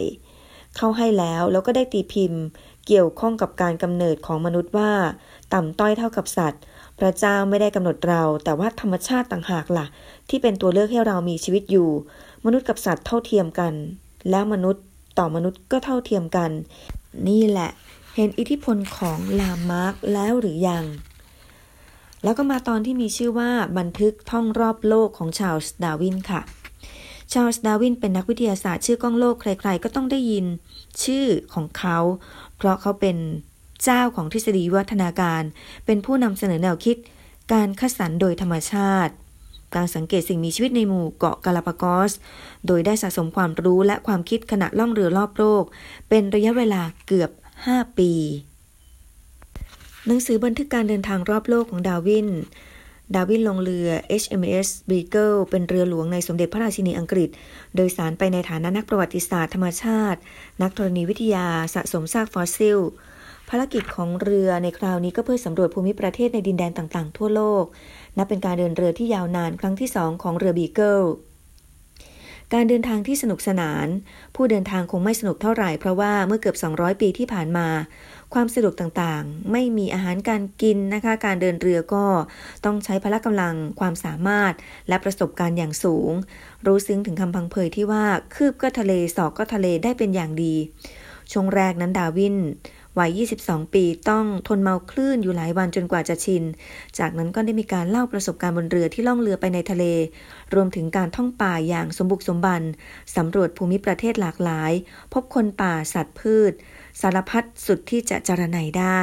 [0.77, 2.41] เข้าให้แล้วแล้วก็ได้ตีพิมพ์
[2.87, 4.91] เกี่ยวข้องกับการกำเนิดของมนุษย์ว่า
[5.53, 6.61] ต่ำต้อยเท่ากับสัตว์
[6.99, 9.85] พระเจ้าไม่ได้กำหนดเรา แต่ว่าธรรมชาติต่างหากละ่ะ
[10.29, 11.89] ที่เป็นตัวเลือกให้เรามีชีวิตอยู่
[12.45, 13.73] มนุษย์กับสัตว์เท่าเทียมกัน
[14.29, 14.83] แล้วมนุษย์
[15.19, 16.51] ต่อมนุษย์ก็เท่าเทียมกัน
[17.27, 17.69] นี่แหละ
[18.15, 20.83] เห็นอิทธิพลของลามาร์กแล้วหรือยัง
[22.23, 26.41] แล้วก็มาตอนที่มีชื่อว่าบันทึกท่องรอบโลกของชาลส์ดาวินค่ะ
[27.33, 30.45] ชาลส์ดาวินเป็นนักวิทยาศาสตร์ชื่อก้องโลกใครๆ ก็ต้องได้ยิน
[31.03, 31.97] ชื่อของเขา
[32.57, 33.17] เพราะเขาเป็น
[33.83, 35.43] เจ้าของทฤษฎีวัฒนาการ
[35.85, 36.97] เป็นผู้นำเสนอแนวคิด
[37.53, 39.13] การคัดสรรโดยธรรมชาติ
[39.75, 42.11] การสังเกตสิ่งมีชีวิตในหมู่เกาะกาลาปากอส
[42.67, 45.63] โดยได้สะสมความรู้และความคิดขณะล่องเรือรอบโลก
[46.09, 47.31] เป็นระยะเวลาเกือบ
[47.65, 48.11] 5 ปี
[50.05, 52.27] หนังสือบันทึกการเดินทางรอบโลกของดาร์วิน
[53.15, 53.89] ดาร์วินลงเรือ
[54.21, 57.29] HMS Beagle เป็นเรือหลวงในสมเด็จพระราชินีอังกฤษ
[57.75, 60.19] โดยสารไปในฐานะนักประวัติศาสตร์ธรรมชาติ
[60.61, 62.79] นักธรณีวิทยาสะสมซากฟอสซิล
[63.49, 67.63] ภารกิจของเรือในคราวนี้ก็เพื่อสำรวจภูมิประเทศในดินแดนต่างๆ ทั่วโลก
[68.17, 71.01] นับเป็นการเดินเรือที่ยาวนานครั้งที่สองของเรือบีเกิล
[72.53, 73.87] การเดินทางที่สนุกสนาน
[74.35, 77.67] ผู้เดินทางคงไม่สนุกเท่าไหร่เพราะว่าเมื่อเกือบ 200 ปีที่ผ่านมา
[78.33, 82.05] ความสะดวกต่างๆ ไม่มีอาหารการกินนะคะ การเดินเรือก็
[82.65, 84.53] ต้องใช้พละกำลังความสามารถ
[84.87, 86.11] และประสบการณ์อย่างสูง
[86.65, 88.05] รู้ซึ้งถึงคำพังเพยที่ว่า
[88.35, 90.55] คืบก็ทะเลสอกก็ทะเลได้เป็นอย่างดี
[91.31, 92.37] ช่วงแรกนั้นดาวิน
[92.99, 96.43] วัย 22 ปีต้องทนเมาคลื่นอยู่หลายวันจนกว่าจะชิน
[96.99, 99.85] จากนั้นก็ได้มีการเล่าประสบการณ์บนเรือที่ล่องเรือไปในทะเล
[100.53, 102.61] รวมถึงการท่องป่าอย่างสมบุกสมบัน
[103.15, 104.71] สำรวจภูมิประเทศหลากหลาย
[105.13, 106.53] พบคนป่าสัตว์พืช
[107.01, 109.01] สารพัดสุดที่จะจารณัยได้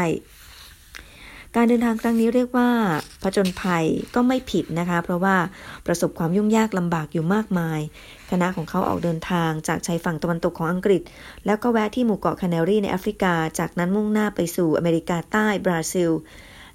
[1.57, 2.71] การเดินทางครั้งนี้เรียกว่า
[3.23, 3.85] ผจญภัย
[4.15, 5.37] ก็ไม่ผิดนะคะ เพราะว่า
[5.87, 7.81] ประสบความยุ่งยากลำบากอยู่มากมาย
[8.31, 11.03] คณะของเขาออกเดินทางจากชายฝั่งตะวันตกของอังกฤษ
[11.47, 16.11] แล้วก็แวะที่หมู่เกาะแคนารีในแอฟริกา จากนั้นมุ่งหน้าไปสู่อเมริกาใต้บราซิล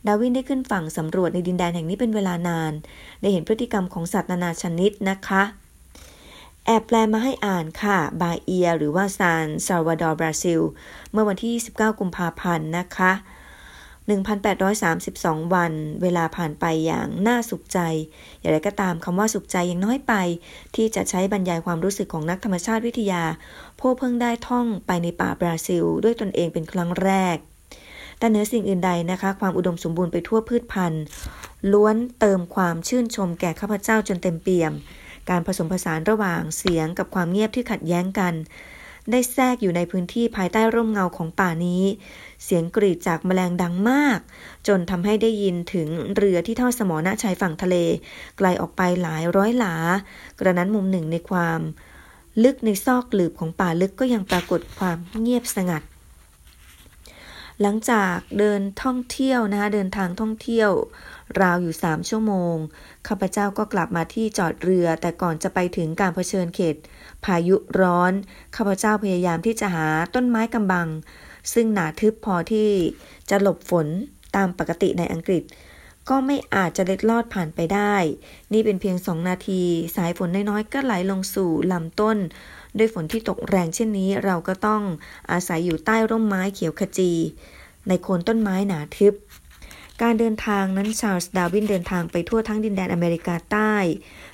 [0.07, 2.74] ดาวินได้ขึ้นฝั่งสำรวจในดินแดนแห่งนี้เป็นเวลานาน
[3.22, 5.43] ได้เห็นพฤติกรรมของสัตว์นานาชนิดนะคะ
[6.66, 10.62] แอบแปลมาให้อ่านค่ะ บาเอีย หรือว่าซานซาวาดอร์บราซิล
[11.12, 13.12] เมื่อวันที่ 29 กุมภาพันธ์นะคะ
[14.18, 17.80] 1,832 วัน เวลาผ่านไปอย่างน่าสุขใจ
[18.39, 20.14] อย่างไรก็ตามคำว่าสุขใจยังน้อยไป
[20.76, 23.24] ที่จะใช้บรรยายความรู้สึกของนักธรรมชาติวิทยา
[23.80, 27.38] ผู้เพิ่งได้ท่องไปในป่าบราซิล ด้วยตนเองเป็นครั้งแรก
[28.18, 31.03] แต่เนื้อสิ่งอื่นใดนะคะ ความอุดมสมบูรณ์ไปทั่วพืชพันธุ์
[31.72, 34.74] ล้วนเติมความชื่นชมแก่ข้าพเจ้าจนเต็มเปี่ยม
[35.32, 38.34] การผสมผสานระหว่างเสียงกับความเงียบที่ขัดแย้งกัน
[39.11, 41.84] ได้แทรกอยู่ในพื้นที่ภายใต้ร่มเงาของป่านี้
[42.43, 44.19] เสียงกรีดจากแมลงดังมาก
[44.67, 47.75] จนทำให้ได้ยินถึงเรือที่ทอดสมอณชายฝั่งทะเล
[48.38, 49.75] ไกลออกไปหลายร้อยหลา
[50.39, 51.59] กระนั้นมุมหนึ่งในความ
[52.43, 55.84] ลึกในซอกหลืบของป่าลึกก็ยังปรากฏความเงียบสงัด
[57.61, 60.71] หลังจากเดินท่องเที่ยวนะคะเดินทางท่องเที่ยว
[61.41, 62.55] ราวอยู่สามชั่วโมง
[63.07, 66.75] ข้าพเจ้าก็กลับมาที่จอดเรือ แต่ก่อนจะไปถึงการเผชิญเขต
[67.25, 68.13] พายุร้อน
[68.55, 70.88] ข้าพเจ้าพยายามที่จะหาต้นไม้กำบัง
[71.53, 72.69] ซึ่งหนาทึบพอที่
[73.29, 73.88] จะหลบฝน
[74.36, 75.43] ตามปกติในอังกฤษ
[76.09, 77.95] ก็ไม่อาจจะเล็ดลอดผ่านไปได้
[78.53, 79.63] นี่เป็นเพียงสองนาที
[79.95, 82.17] สายฝนน้อยๆก็ไหลลงสู่ลำต้น
[82.77, 84.82] ด้วยฝนที่ตกแรงเช่นนี้เราก็ต้อง
[85.32, 87.11] อาศัยอยู่ใต้ร่มไม้เขียวขจี
[87.88, 89.13] ในโคนต้นไม้หนาทึบ
[90.02, 93.76] การเดินทางนั้นชาร์ลส์ดาร์วินเดินทางไปทั่วทั้งดินแดนอเมริกาใต้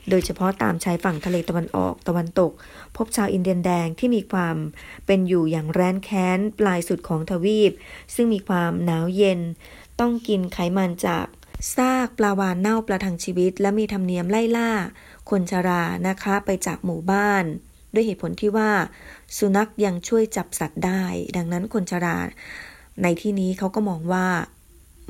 [0.09, 2.51] โดยเฉพาะตามชายฝั่งทะเลตะวันออกตะวันตก
[2.95, 4.57] พบชาวอินเดียนแดงที่มีความ
[5.05, 7.71] เป็นอยู่อย่างแร้นแค้นปลายสุดของทวีป
[8.15, 9.39] ซึ่งมีความหนาวเย็น
[9.99, 11.25] ต้องกินไขมันจาก
[11.75, 14.71] ซากปลาวาฬเน่าประทังชีวิต และมีธรรมเนียมไล่ล่า
[15.29, 17.43] คนชรานะคะไปจากหมู่บ้าน
[17.93, 18.71] ด้วยเหตุผลที่ว่า
[19.37, 21.03] สุนัขยังช่วยจับสัตว์ได้
[21.37, 22.17] ดังนั้นคนชรา
[23.01, 24.27] ในที่นี้เขาก็มองว่า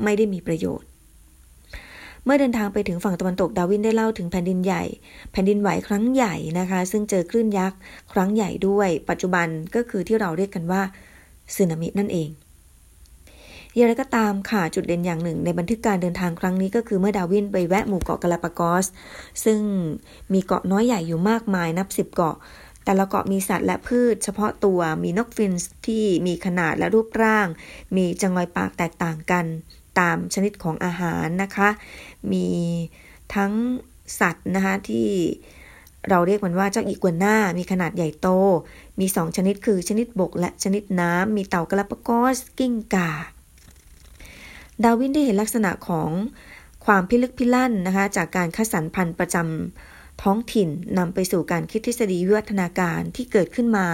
[0.03, 0.87] ไม่ได้มีประโยชน์
[2.23, 4.83] เมื่อเดินทางไปถึงฝั่งตะวันตกดาวินได้เล่าถึงแผ่นดินใหญ่
[5.31, 7.77] แผ่นดินไหวครั้งใหญ่นะคะ ซึ่งเจอคลื่นยักษ์
[8.13, 10.81] ครั้งใหญ่ด้วย ปัจจุบันก็คือที่เราเรียกกันว่า
[11.55, 12.29] สึนามินั่นเอง
[13.75, 18.85] อย่างไรก็ตามค่ะจุดเด่นอย่างหนึ่ง ในบันทึกการเดินทางครั้งนี้ก็คือเมื่อดาวินไปแวะหมู่เกาะกาลาปากอส
[19.45, 19.59] ซึ่ง
[20.33, 22.35] มีเกาะน้อยใหญ่อยู่มากมายนับสิบเกาะ
[22.85, 27.47] แต่ละเกาะมีสัตว์และพืช เฉพาะตัวมีนกฟินช์ที่มีขนาดและรูปร่าง
[27.95, 29.45] มีจะงอยปากแตกต่างกัน
[29.99, 31.69] ตามชนิดของอาหารนะคะ
[32.31, 32.47] มี
[33.35, 33.53] ทั้ง
[34.19, 35.09] สัตว์นะคะที่
[36.09, 38.27] เราเรียกมันว่าเจ้าอีกัวน่ามีขนาดใหญ่โต
[38.99, 43.11] มีสองชนิดคือชนิดบกและชนิดน้ำ มีเต่ากระปากอสกิ้งก่า
[44.83, 46.09] ดาร์วินได้เห็นลักษณะของ
[46.85, 53.87] ความพิลึกพิลั่นนะคะจากการคัดสรรพันธุ์ประจำท้องถิ่นนำไปสู่การคิดทฤษฎีวิวัฒนาการที่เกิดขึ้นมา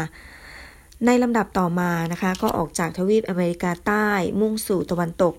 [1.06, 5.34] ในลำดับต่อมานะคะก็ออกจากทวีปอเมริกาใต้มุ่งสู่ตะวันตก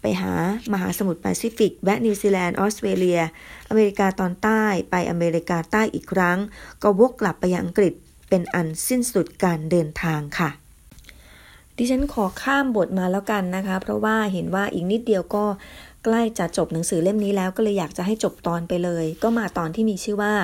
[0.00, 0.32] ไปหา
[0.72, 3.20] มหาสมุทรแปซิฟิกแวะนิวซีแลนด์ออสเตรเลีย
[3.68, 6.38] อเมริกาตอนใต้ไปอเมริกาใต้อีกครั้ง
[6.82, 7.92] ก็วกกลับไปยังอังกฤษ
[8.28, 10.50] เป็นอันสิ้นสุดการเดินทางค่ะ
[11.76, 15.44] ดิฉันขอข้ามบทมาแล้วกันนะคะ เพราะว่าเห็นว่าอีกนิดเดียวก็
[16.04, 20.34] ใกล้จะจบหนังสือเล่มนี้แล้วก็เลยอยากจะให้จบตอนไปเลย ก็มาตอนที่มีชื่อว่า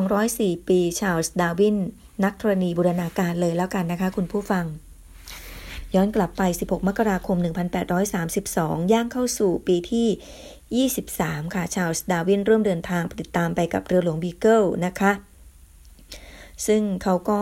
[0.00, 1.76] 204 ปีชาร์ลส์ดาร์วิน
[2.24, 4.64] นักธรณีบูรณาการเลยแล้วกันนะคะ คุณผู้ฟัง
[5.94, 7.36] ย้อนกลับไป 16 มกราคม
[8.14, 15.12] 1832 ย่างเข้าสู่ปีที่ 23 ค่ะ ชาร์ลส์ดาร์วินเริ่มเดินทางติดตามไปกับเรือหลวงบีเกิลนะคะ
[16.66, 17.40] ซึ่งเขาก็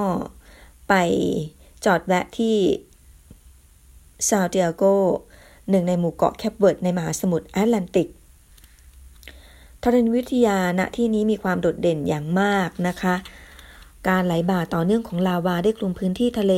[0.89, 0.95] ไป
[1.85, 2.57] จอดแวะที่
[4.29, 4.85] ซานติเอโก
[5.71, 8.09] หนึ่งในหมู่เกาะเคปเวิร์ดในมหาสมุทรแอตแลนติก
[9.83, 13.15] ธรณีวิทยาณที่นี้มีความโดดเด่นอย่างมากนะคะ
[14.09, 16.55] การไหลบ่าต่อเนื่องของลาวาได้คลุมพื้นที่ทะเล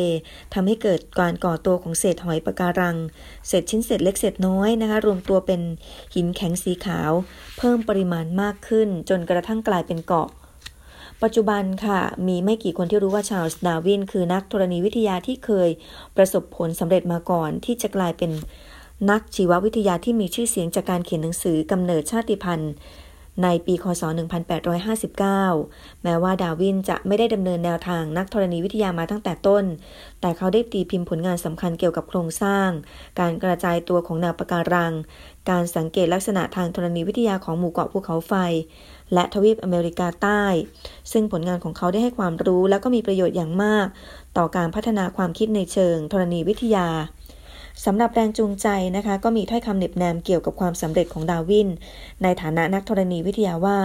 [0.55, 2.97] ทำให้เกิดการก่อตัวของเศษหอยปะการัง
[3.47, 5.61] เศษชิ้นเศษเล็กเศษน้อยนะคะ รวมตัวเป็น
[6.14, 7.12] หินแข็งสีขาว
[7.59, 10.28] เพิ่มปริมาณมากขึ้น จนกระทั่งกลายเป็นเกาะ
[11.22, 15.68] ปัจจุบันค่ะ มีไม่กี่คนที่รู้ว่าชาร์ลส์ดาร์วิน คือนักธรณีวิทยาที่เคย
[16.16, 18.30] ประสบผลสำเร็จมาก่อน ที่จะกลายเป็น
[19.11, 22.72] นักชีววิทยาที่มีชื่อเสียงจากการเขียนหนังสือกำเนิดชาติพันธุ์
[23.43, 24.03] ในปีค.ศ.
[24.82, 29.64] 1859 แม้ว่าดาร์วินจะไม่ได้ดำเนินแนวทางนักธรณีวิทยามาตั้งแต่ต้น
[30.20, 32.68] แต่เขาได้ตีพิมพ์ผลงานสำคัญเกี่ยวกับโครงสร้าง
[33.20, 34.93] การกระจายตัวของแนวปะการัง
[35.51, 38.34] การสังเกตลักษณะทางธรณีวิทยาของหมู่เกาะภูเขาไฟ
[39.14, 40.45] และทวีปอเมริกาใต้
[41.12, 43.86] ซึ่งผลงานของเขาได้ให้ความรู้และก็มีประโยชน์อย่างมาก
[44.36, 46.88] ต่อการพัฒนาความคิดในเชิงธรณีวิทยา
[47.85, 51.68] สำหรับแรงจูงใจนะคะก็มีถ้อยคำเน็บแนมเกี่ยวกับความสำเร็จของดาวิน
[52.22, 53.78] ในฐานะนักธรณีวิทยาว่า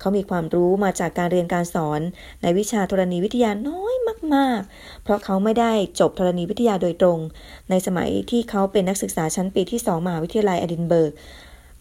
[0.00, 2.00] เขามีความรู้มาจากการเรียนการสอน
[2.42, 3.94] ในวิชาธรณีวิทยาน้อย
[4.34, 7.18] มาก ๆ เพราะเขาไม่ได้จบธรณีวิทยาโดยตรง
[7.70, 11.12] ในสมัยที่เขาเป็นนักศึกษาชั้นปีที่ 2มหาวิทยาลัยอดินเบิร์ก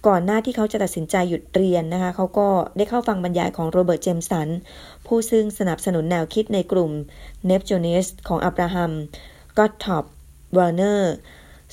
[0.07, 2.47] ก่อนหน้าที่เขาจะตัดสินใจหยุดเรียนนะคะ เขาก็
[2.78, 4.47] ได้เข้าฟังบรรยายของโรเบิร์ต เจมสัน
[5.05, 6.91] ผู้ซึ่งสนับสนุนแนวคิดในกลุ่ม
[7.45, 8.91] เนปจูนิสต์ของอับราฮัม
[9.57, 10.05] ก็อตต์ลอบ
[10.53, 11.16] เวอร์เนอร์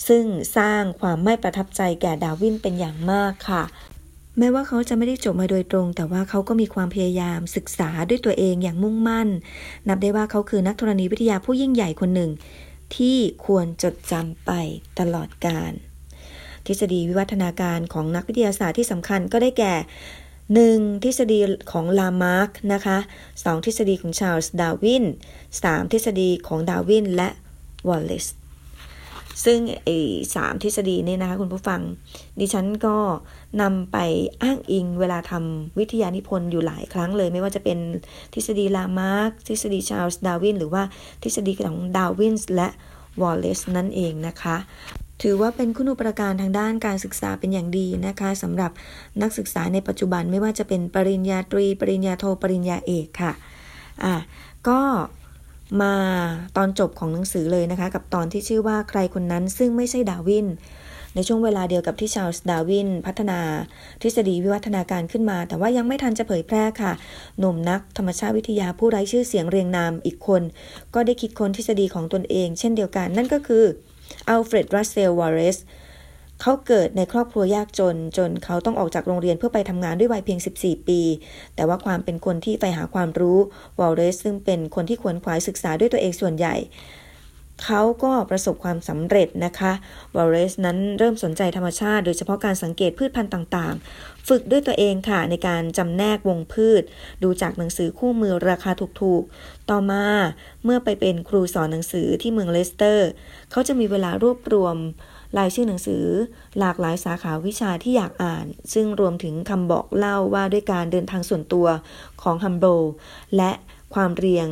[0.09, 0.25] ซึ่ง
[0.57, 3.65] สร้างความไม่ประทับใจแก่ดาร์วินเป็นอย่างมากค่ะ
[4.39, 9.29] แม้ว่าเขาจะไม่ได้จบมาโดยตรง แต่ว่าเขาก็มีความพยายามศึกษาด้วยตัวเองอย่างมุ่งมั่น
[9.89, 12.31] นับได้ว่าเขาคือนักธรณีวิทยาผู้ยิ่งใหญ่คนหนึ่ง
[12.97, 14.51] ที่ควรจดจำไป
[14.99, 15.73] ตลอดกาล
[16.67, 19.75] ทฤษฎีวิวัฒนาการของนักวิทยาศาสตร์ที่สำคัญก็ได้แก่
[20.39, 21.05] 1.
[21.05, 21.41] ทฤษฎี
[21.73, 22.99] ของลามาร์กนะคะ
[23.31, 23.65] 2.
[23.65, 25.05] ทฤษฎีของชาร์ลส์ดาร์วิน
[25.49, 25.93] 3.
[25.93, 27.29] ทฤษฎีของดาร์วินและ
[27.89, 28.27] วอลเลซ
[29.45, 29.99] ซึ่งไอ้
[30.35, 31.81] สามทฤษฎีนี่นะคะคุณผู้ฟัง
[32.41, 32.97] ดิฉันก็
[33.63, 33.97] นำไป
[34.43, 37.79] อ้างอิงเวลาทำวิทยานิพนธ์อยู่หลายครั้งเลย ไม่ว่าจะเป็น
[38.35, 40.83] ทฤษฎีลามาร์กทฤษฎีชาร์ลส์ดาร์วิน หรือว่า
[41.23, 42.69] ทฤษฎีของดาวินและ
[43.21, 44.57] วอลเลซนั่นเองนะคะ
[45.23, 48.71] ถือว่าเป็นคุณูปการทางด้านการศึกษาเป็นอย่างดีนะคะสำหรับ
[49.23, 53.33] นักศึกษาในปัจจุบันไม่ว่าจะเป็นปริญญาตรี ปริญญาโท ปริญญาเอกค่ะ
[54.05, 54.15] อะ
[54.69, 54.81] ก็
[55.81, 55.95] มา
[56.57, 60.47] ตอนจบของหนังสือเลยนะคะ กับตอนที่ชื่อว่าใครคนนั้นซึ่งไม่ใช่ดาวิน
[61.15, 63.41] ในช่วงเวลาเดียวกับที่ชาลส์ดาวิน พัฒนา
[64.03, 66.93] ทฤษฎีวิวัฒนาการขึ้นมา แต่ว่ายังไม่ทันจะเผยแพร่ค่ะ
[67.39, 70.43] หนุ่มนักธรรมชาติวิทยาผู้ไร้ชื่อเสียงเรียงนามอีกคน
[70.95, 73.65] ก็ได้คิดค้นทฤษฎีของตนเอง เช่นเดียวกัน นั่นก็คือ
[74.29, 75.59] อัลเฟรดรัสเซลวอลเลซ
[76.43, 81.01] เขาเกิดในครอบครัวยากจน จนเขาต้องออกจากโรงเรียนเพื่อไปทำงานด้วยวัยเพียง 14 ปี
[81.55, 83.39] แต่ว่าความเป็นคนที่ใฝ่หาความรู้
[83.81, 86.57] วอลเลซซึ่งเป็นคนที่ขวนขวายศึกษาด้วยตัวเองส่วนใหญ่
[87.65, 89.73] เขาก็ประสบความสำเร็จนะคะ
[90.17, 96.83] วอลเลซนั้นเริ่มสนใจธรรมชาติ โดยเฉพาะการสังเกตพืชพันธุ์ต่างๆ ฝึกด้วยตัวเองค่ะ ในการจำแนกวงพืช
[97.23, 98.71] ดูจากหนังสือคู่มือราคา
[99.01, 100.05] ถูกๆ ต่อมา
[100.65, 103.09] เมื่อไปเป็นครูสอนหนังสือที่เมืองเลสเตอร์
[103.51, 104.77] เขาจะมีเวลารวบรวม
[105.39, 106.05] รายชื่อหนังสือ
[106.59, 111.67] หลากหลายสาขาวิชาที่อยากอ่าน ซึ่งรวมถึงคำบอกเล่าว่าด้วยการเดินทางส่วนตัว
[112.23, 112.83] ของฮัมโบลต์
[113.37, 113.53] และ
[113.95, 114.49] ความเรียง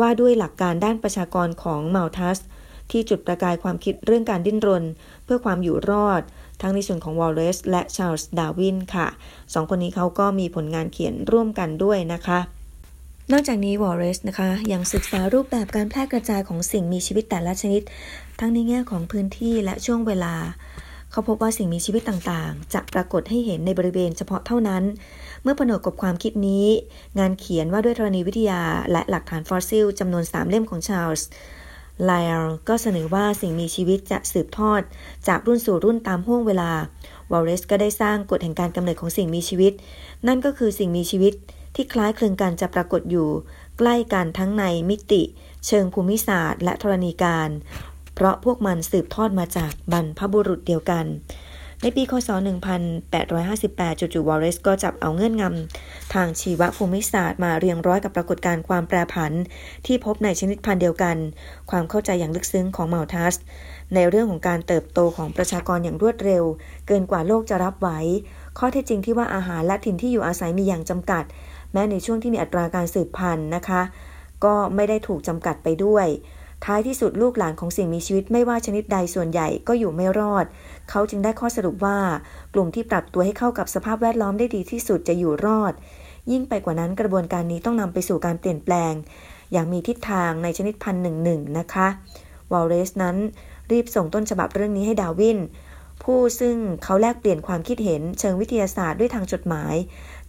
[0.00, 2.38] ว่าด้วยหลักการด้านประชากรของมัลทัส
[2.90, 4.84] ที่จุดประกายความคิดเรื่องการดิ้นรน
[5.24, 6.22] เพื่อความอยู่รอด
[6.60, 9.06] ทั้งในส่วนของวอลเลซและชาร์ลส์ดาวินค่ะ
[9.54, 12.38] สองคนนี้เขาก็มีผลงานเขียนร่วมกันด้วยนะคะ
[13.32, 17.82] นอกจากนี้วอลเลซนะคะ ยังศึกษารูปแบบการแพร่กระจายของสิ่งมีชีวิตแต่ละชนิด
[18.40, 20.34] ทั้งในแง่ของพื้นที่และช่วงเวลา
[21.10, 24.82] เขาพบว่าสิ่งมีชีวิตต่างๆ จะปรากฏให้เห็นในบริเวณเฉพาะเท่านั้น
[25.42, 26.66] เมื่อผนวกกับความคิดนี้
[27.18, 28.62] งานเขียนว่าด้วยธรณีวิทยา
[28.92, 31.28] และหลักฐานฟอสซิลจำนวนสามเล่มของชาร์ลส์
[32.04, 32.10] ไล
[32.40, 34.82] ล์ก็เสนอว่าสิ่งมีชีวิตจะสืบทอด
[35.28, 36.70] จากรุ่นสู่รุ่นตามห้วงเวลา
[37.30, 39.72] วอลเลซก็ได้สร้างกฎแห่งการกำเนิดของสิ่งมีชีวิต
[40.26, 41.34] นั่นก็คือสิ่งมีชีวิต
[41.74, 43.28] ที่คล้ายคลึงกันจะปรากฏอยู่
[43.78, 45.22] ใกล้กันทั้งในมิติ
[45.66, 47.50] เชิงภูมิศาสตร์ และธรณีกาล
[48.14, 51.06] เพราะพวกมันสืบทอดมาจากบรรพบุรุษเดียวกัน
[51.82, 52.28] ในปีคศ
[53.10, 59.32] 1858 จู่ๆวอลเลซก็จับเอาเงื่อนงำทางชีวภูมิศาสตร์มาเรียงร้อยกับปรากฏการณ์ความแปรผัน
[59.86, 61.16] ที่พบในชนิดพันธุ์เดียวกัน
[61.70, 63.34] ความเข้าใจอย่างลึกซึ้งของเมัลทัส
[63.94, 66.44] ในเรื่องของการเติบโตของประชากรอย่างรวดเร็ว
[66.86, 67.88] เกินกว่าโลกจะรับไหว
[68.58, 71.24] ข้อเท็จจริงที่ว่าอาหารและถิ่นที่อยู่อาศัยมีอย่างจำกัด
[71.72, 73.82] แม้ในช่วงที่มีอัตราการสืบพันธุ์นะคะ
[74.44, 76.06] ก็ไม่ได้ถูกจำกัดไปด้วย
[76.64, 80.44] ท้ายที่สุดลูกหลานของสิ่งมีชีวิตไม่ว่าชนิดใดส่วนใหญ่ก็อยู่ไม่รอด
[80.90, 81.98] เขาจึงได้ข้อสรุปว่า
[82.54, 85.72] กลุ่มที่ปรับตัวให้เข้ากับสภาพแวดล้อมได้ดีที่สุดจะอยู่รอด
[86.30, 88.92] ยิ่งไปกว่านั้นกระบวนการนี้ต้องนำไปสู่การเปลี่ยนแปลง
[89.52, 91.88] อย่างมีทิศทางในชนิดพันหนึ่งหนึ่งนะคะ
[92.52, 93.16] วอลเลสนั้น
[93.70, 95.38] รีบส่งต้นฉบับเรื่องนี้ให้ดาวิน
[96.02, 99.74] ผู้ซึ่งเขาแลกเปลี่ยนความคิดเห็นเชิงวิทยาศาสตร์ด้วยทางจดหมาย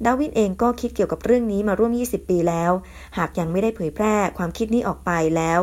[0.06, 2.72] ดาวินเองก็คิดเกี่ยวกับเรื่องนี้มาร่วม 20 ปีแล้ว
[3.18, 5.60] หากยังไม่ได้เผยแพร่ความคิดนี้ออกไปแล้ว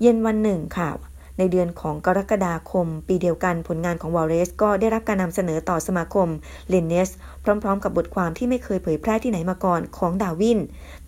[0.00, 0.90] เย็นวันหนึ่งค่ะ
[1.38, 6.28] ในเดือนของกรกฎาคม ปีเดียวกันผลงานของวอลเลซก็ได้รับการนำเสนอต่อสมาคม
[6.68, 7.10] เลนเนส
[7.42, 10.58] พร้อม ๆ กับบทความที่ไม่เคยเผยแพร่ที่ไหนมาก่อนของดาวิน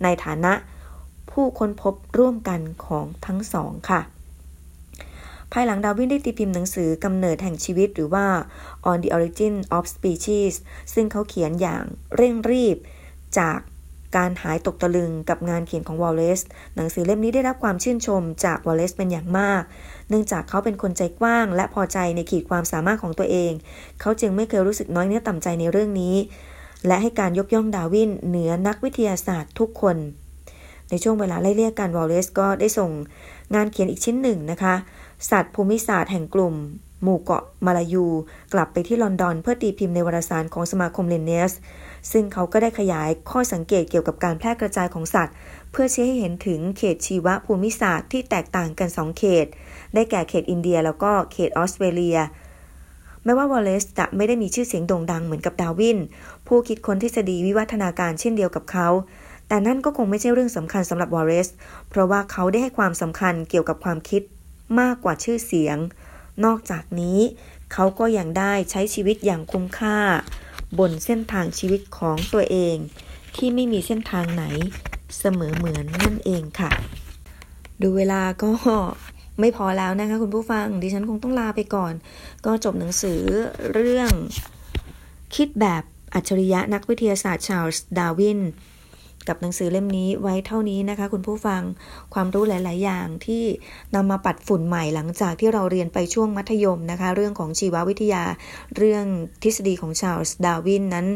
[0.03, 0.53] ในฐานะ
[1.31, 4.01] ผู้ค้นพบร่วมกันของทั้งสองค่ะ
[5.53, 8.27] ภายหลังดาวินได้ตีพิมพ์หนังสือกำเนิดแห่งชีวิตหรือว่า
[8.89, 10.53] On the Origin of Species
[10.93, 11.83] ซึ่งเขาเขียนอย่าง
[12.15, 12.77] เร่งรีบ
[13.39, 13.59] จาก
[14.17, 16.41] การหายตกตะลึงกับงานเขียนของวอลเลซ
[16.75, 19.63] หนังสือเล่มนี้ได้รับความชื่นชมจากวอลเลซเป็นอย่างมาก
[20.09, 23.51] เนื่องจากเขาเป็นคนใจกว้าง และพอใจในขีดความสามารถของตัวเอง
[24.01, 26.15] เขาจึงไม่เคยรู้สึกน้อยเนื้อต่ำใจในเรื่องนี้
[26.87, 29.97] และให้การยกย่องดาวินเหนือนักวิทยาศาสตร์ทุกคน
[30.89, 32.91] ในช่วงเวลาไล่เลี่ยกันวอลเลซก็ได้ส่ง
[33.55, 34.75] งานเขียนอีกชิ้นหนึ่งนะคะ
[35.29, 36.55] สัตว์ภูมิศาสตร์แห่งกลุ่ม
[37.03, 38.05] หมู่เกาะมาลายู
[38.53, 41.53] กลับไปที่ลอนดอน เพื่อตีพิมพ์ในวารสารของสมาคมเลนเนส
[42.11, 45.33] ซึ่งเขาก็ได้ขยายข้อสังเกตเกี่ยวกับการแพร่กระจายของสัตว์
[45.71, 49.45] เพื่อชี้ให้เห็นถึงเขตชีวภูมิศาสตร์ที่แตกต่างกัน 2 เขต
[49.93, 52.17] ได้แก่เขตอินเดียแล้วก็เขตออสเตรเลีย
[53.23, 55.97] แม้ว่าวอลเลซจะไม่ได้มีชื่อเสียงโด่งดังเหมือนกับดาวิน
[56.47, 58.87] ผู้คิดค้นทฤษฎีวิวัฒนาการเช่นเดียวกับเขา
[59.47, 61.47] แต่นั่นก็คงไม่ใช่เรื่องสำคัญสำหรับวอลเลซ
[61.89, 64.23] เพราะว่าเขาได้ให้ความสำคัญเกี่ยวกับความคิด
[64.79, 65.77] มากกว่าชื่อเสียง
[66.45, 67.19] นอกจากนี้
[67.73, 69.97] เขาก็ยังได้ใช้ชีวิตอย่างคุ้มค่า
[70.79, 72.75] บนเส้นทางชีวิตของตัวเอง
[73.35, 74.45] ที่ไม่มีเส้นทางไหน
[75.19, 76.71] เสมอเหมือนนั่นเองค่ะ
[77.81, 78.51] ดูเวลาก็
[79.39, 81.93] ไม่พอแล้วนะคะคุณผู้ฟัง ดิฉันคงต้องลาไปก่อน
[82.45, 83.21] ก็จบหนังสือ
[83.73, 84.11] เรื่อง
[85.35, 88.39] คิดแบบอัจฉริยะนักวิทยาศาสตร์ชาร์ลส์ดาวิน
[89.29, 91.61] กับหนังสือเล่มนี้ไว้เท่านี้นะคะ คุณผู้ฟัง
[92.13, 93.43] ความรู้หลาย ๆ อย่างที่
[93.95, 98.23] นำมาปัดฝุ่นใหม่หลังจากที่เราเรียนไปช่วงมัธยมนะคะ เรื่องของชีววิทยา
[98.77, 99.05] เรื่อง
[99.43, 101.07] ทฤษฎีของชาร์ลส์ดาวินนั้น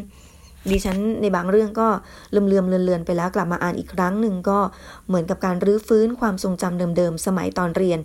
[0.69, 1.87] ดิฉันในบางเรื่องก็
[2.31, 4.59] เลื่อมๆเลือนๆไปแล้วกลับมาอ่านอีกครั้งหนึ่งก็
[5.07, 7.99] เหมือนกับการรื้อฟื้นความทรงจำเดิม ๆ สมัยตอนเรียน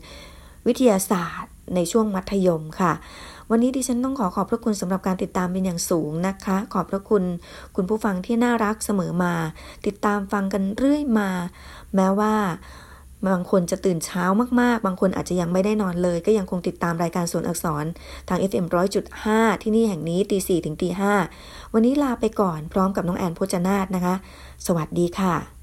[0.67, 2.93] วิทยาศาสตร์ในช่วงมัธยมค่ะ
[3.51, 7.25] วันนี้ดิฉันต้องขอขอบพระคุณสำหรับการติดตามเป็นอย่างสูงนะคะ ขอบพระคุณ
[7.77, 9.35] คุณผู้ฟังที่น่ารักเสมอมา
[9.87, 11.31] ติดตามฟังกันเรื่อยมา
[11.95, 12.35] แม้ว่า
[13.29, 14.25] บางคนจะตื่นเช้า
[14.61, 17.85] มากๆ บางคนอาจจะยังไม่ได้นอนเลย ก็ยังคงติดตามรายการสวนอักษร
[18.29, 18.67] ทาง FM
[19.15, 20.89] 100.5 ที่นี่แห่งนี้ตี4ถึงตี
[21.33, 24.15] 5วันนี้ลาไปก่อนพร้อมกับน้องแอนพจนาธนะคะ
[24.67, 25.56] สวัสดีค่ะ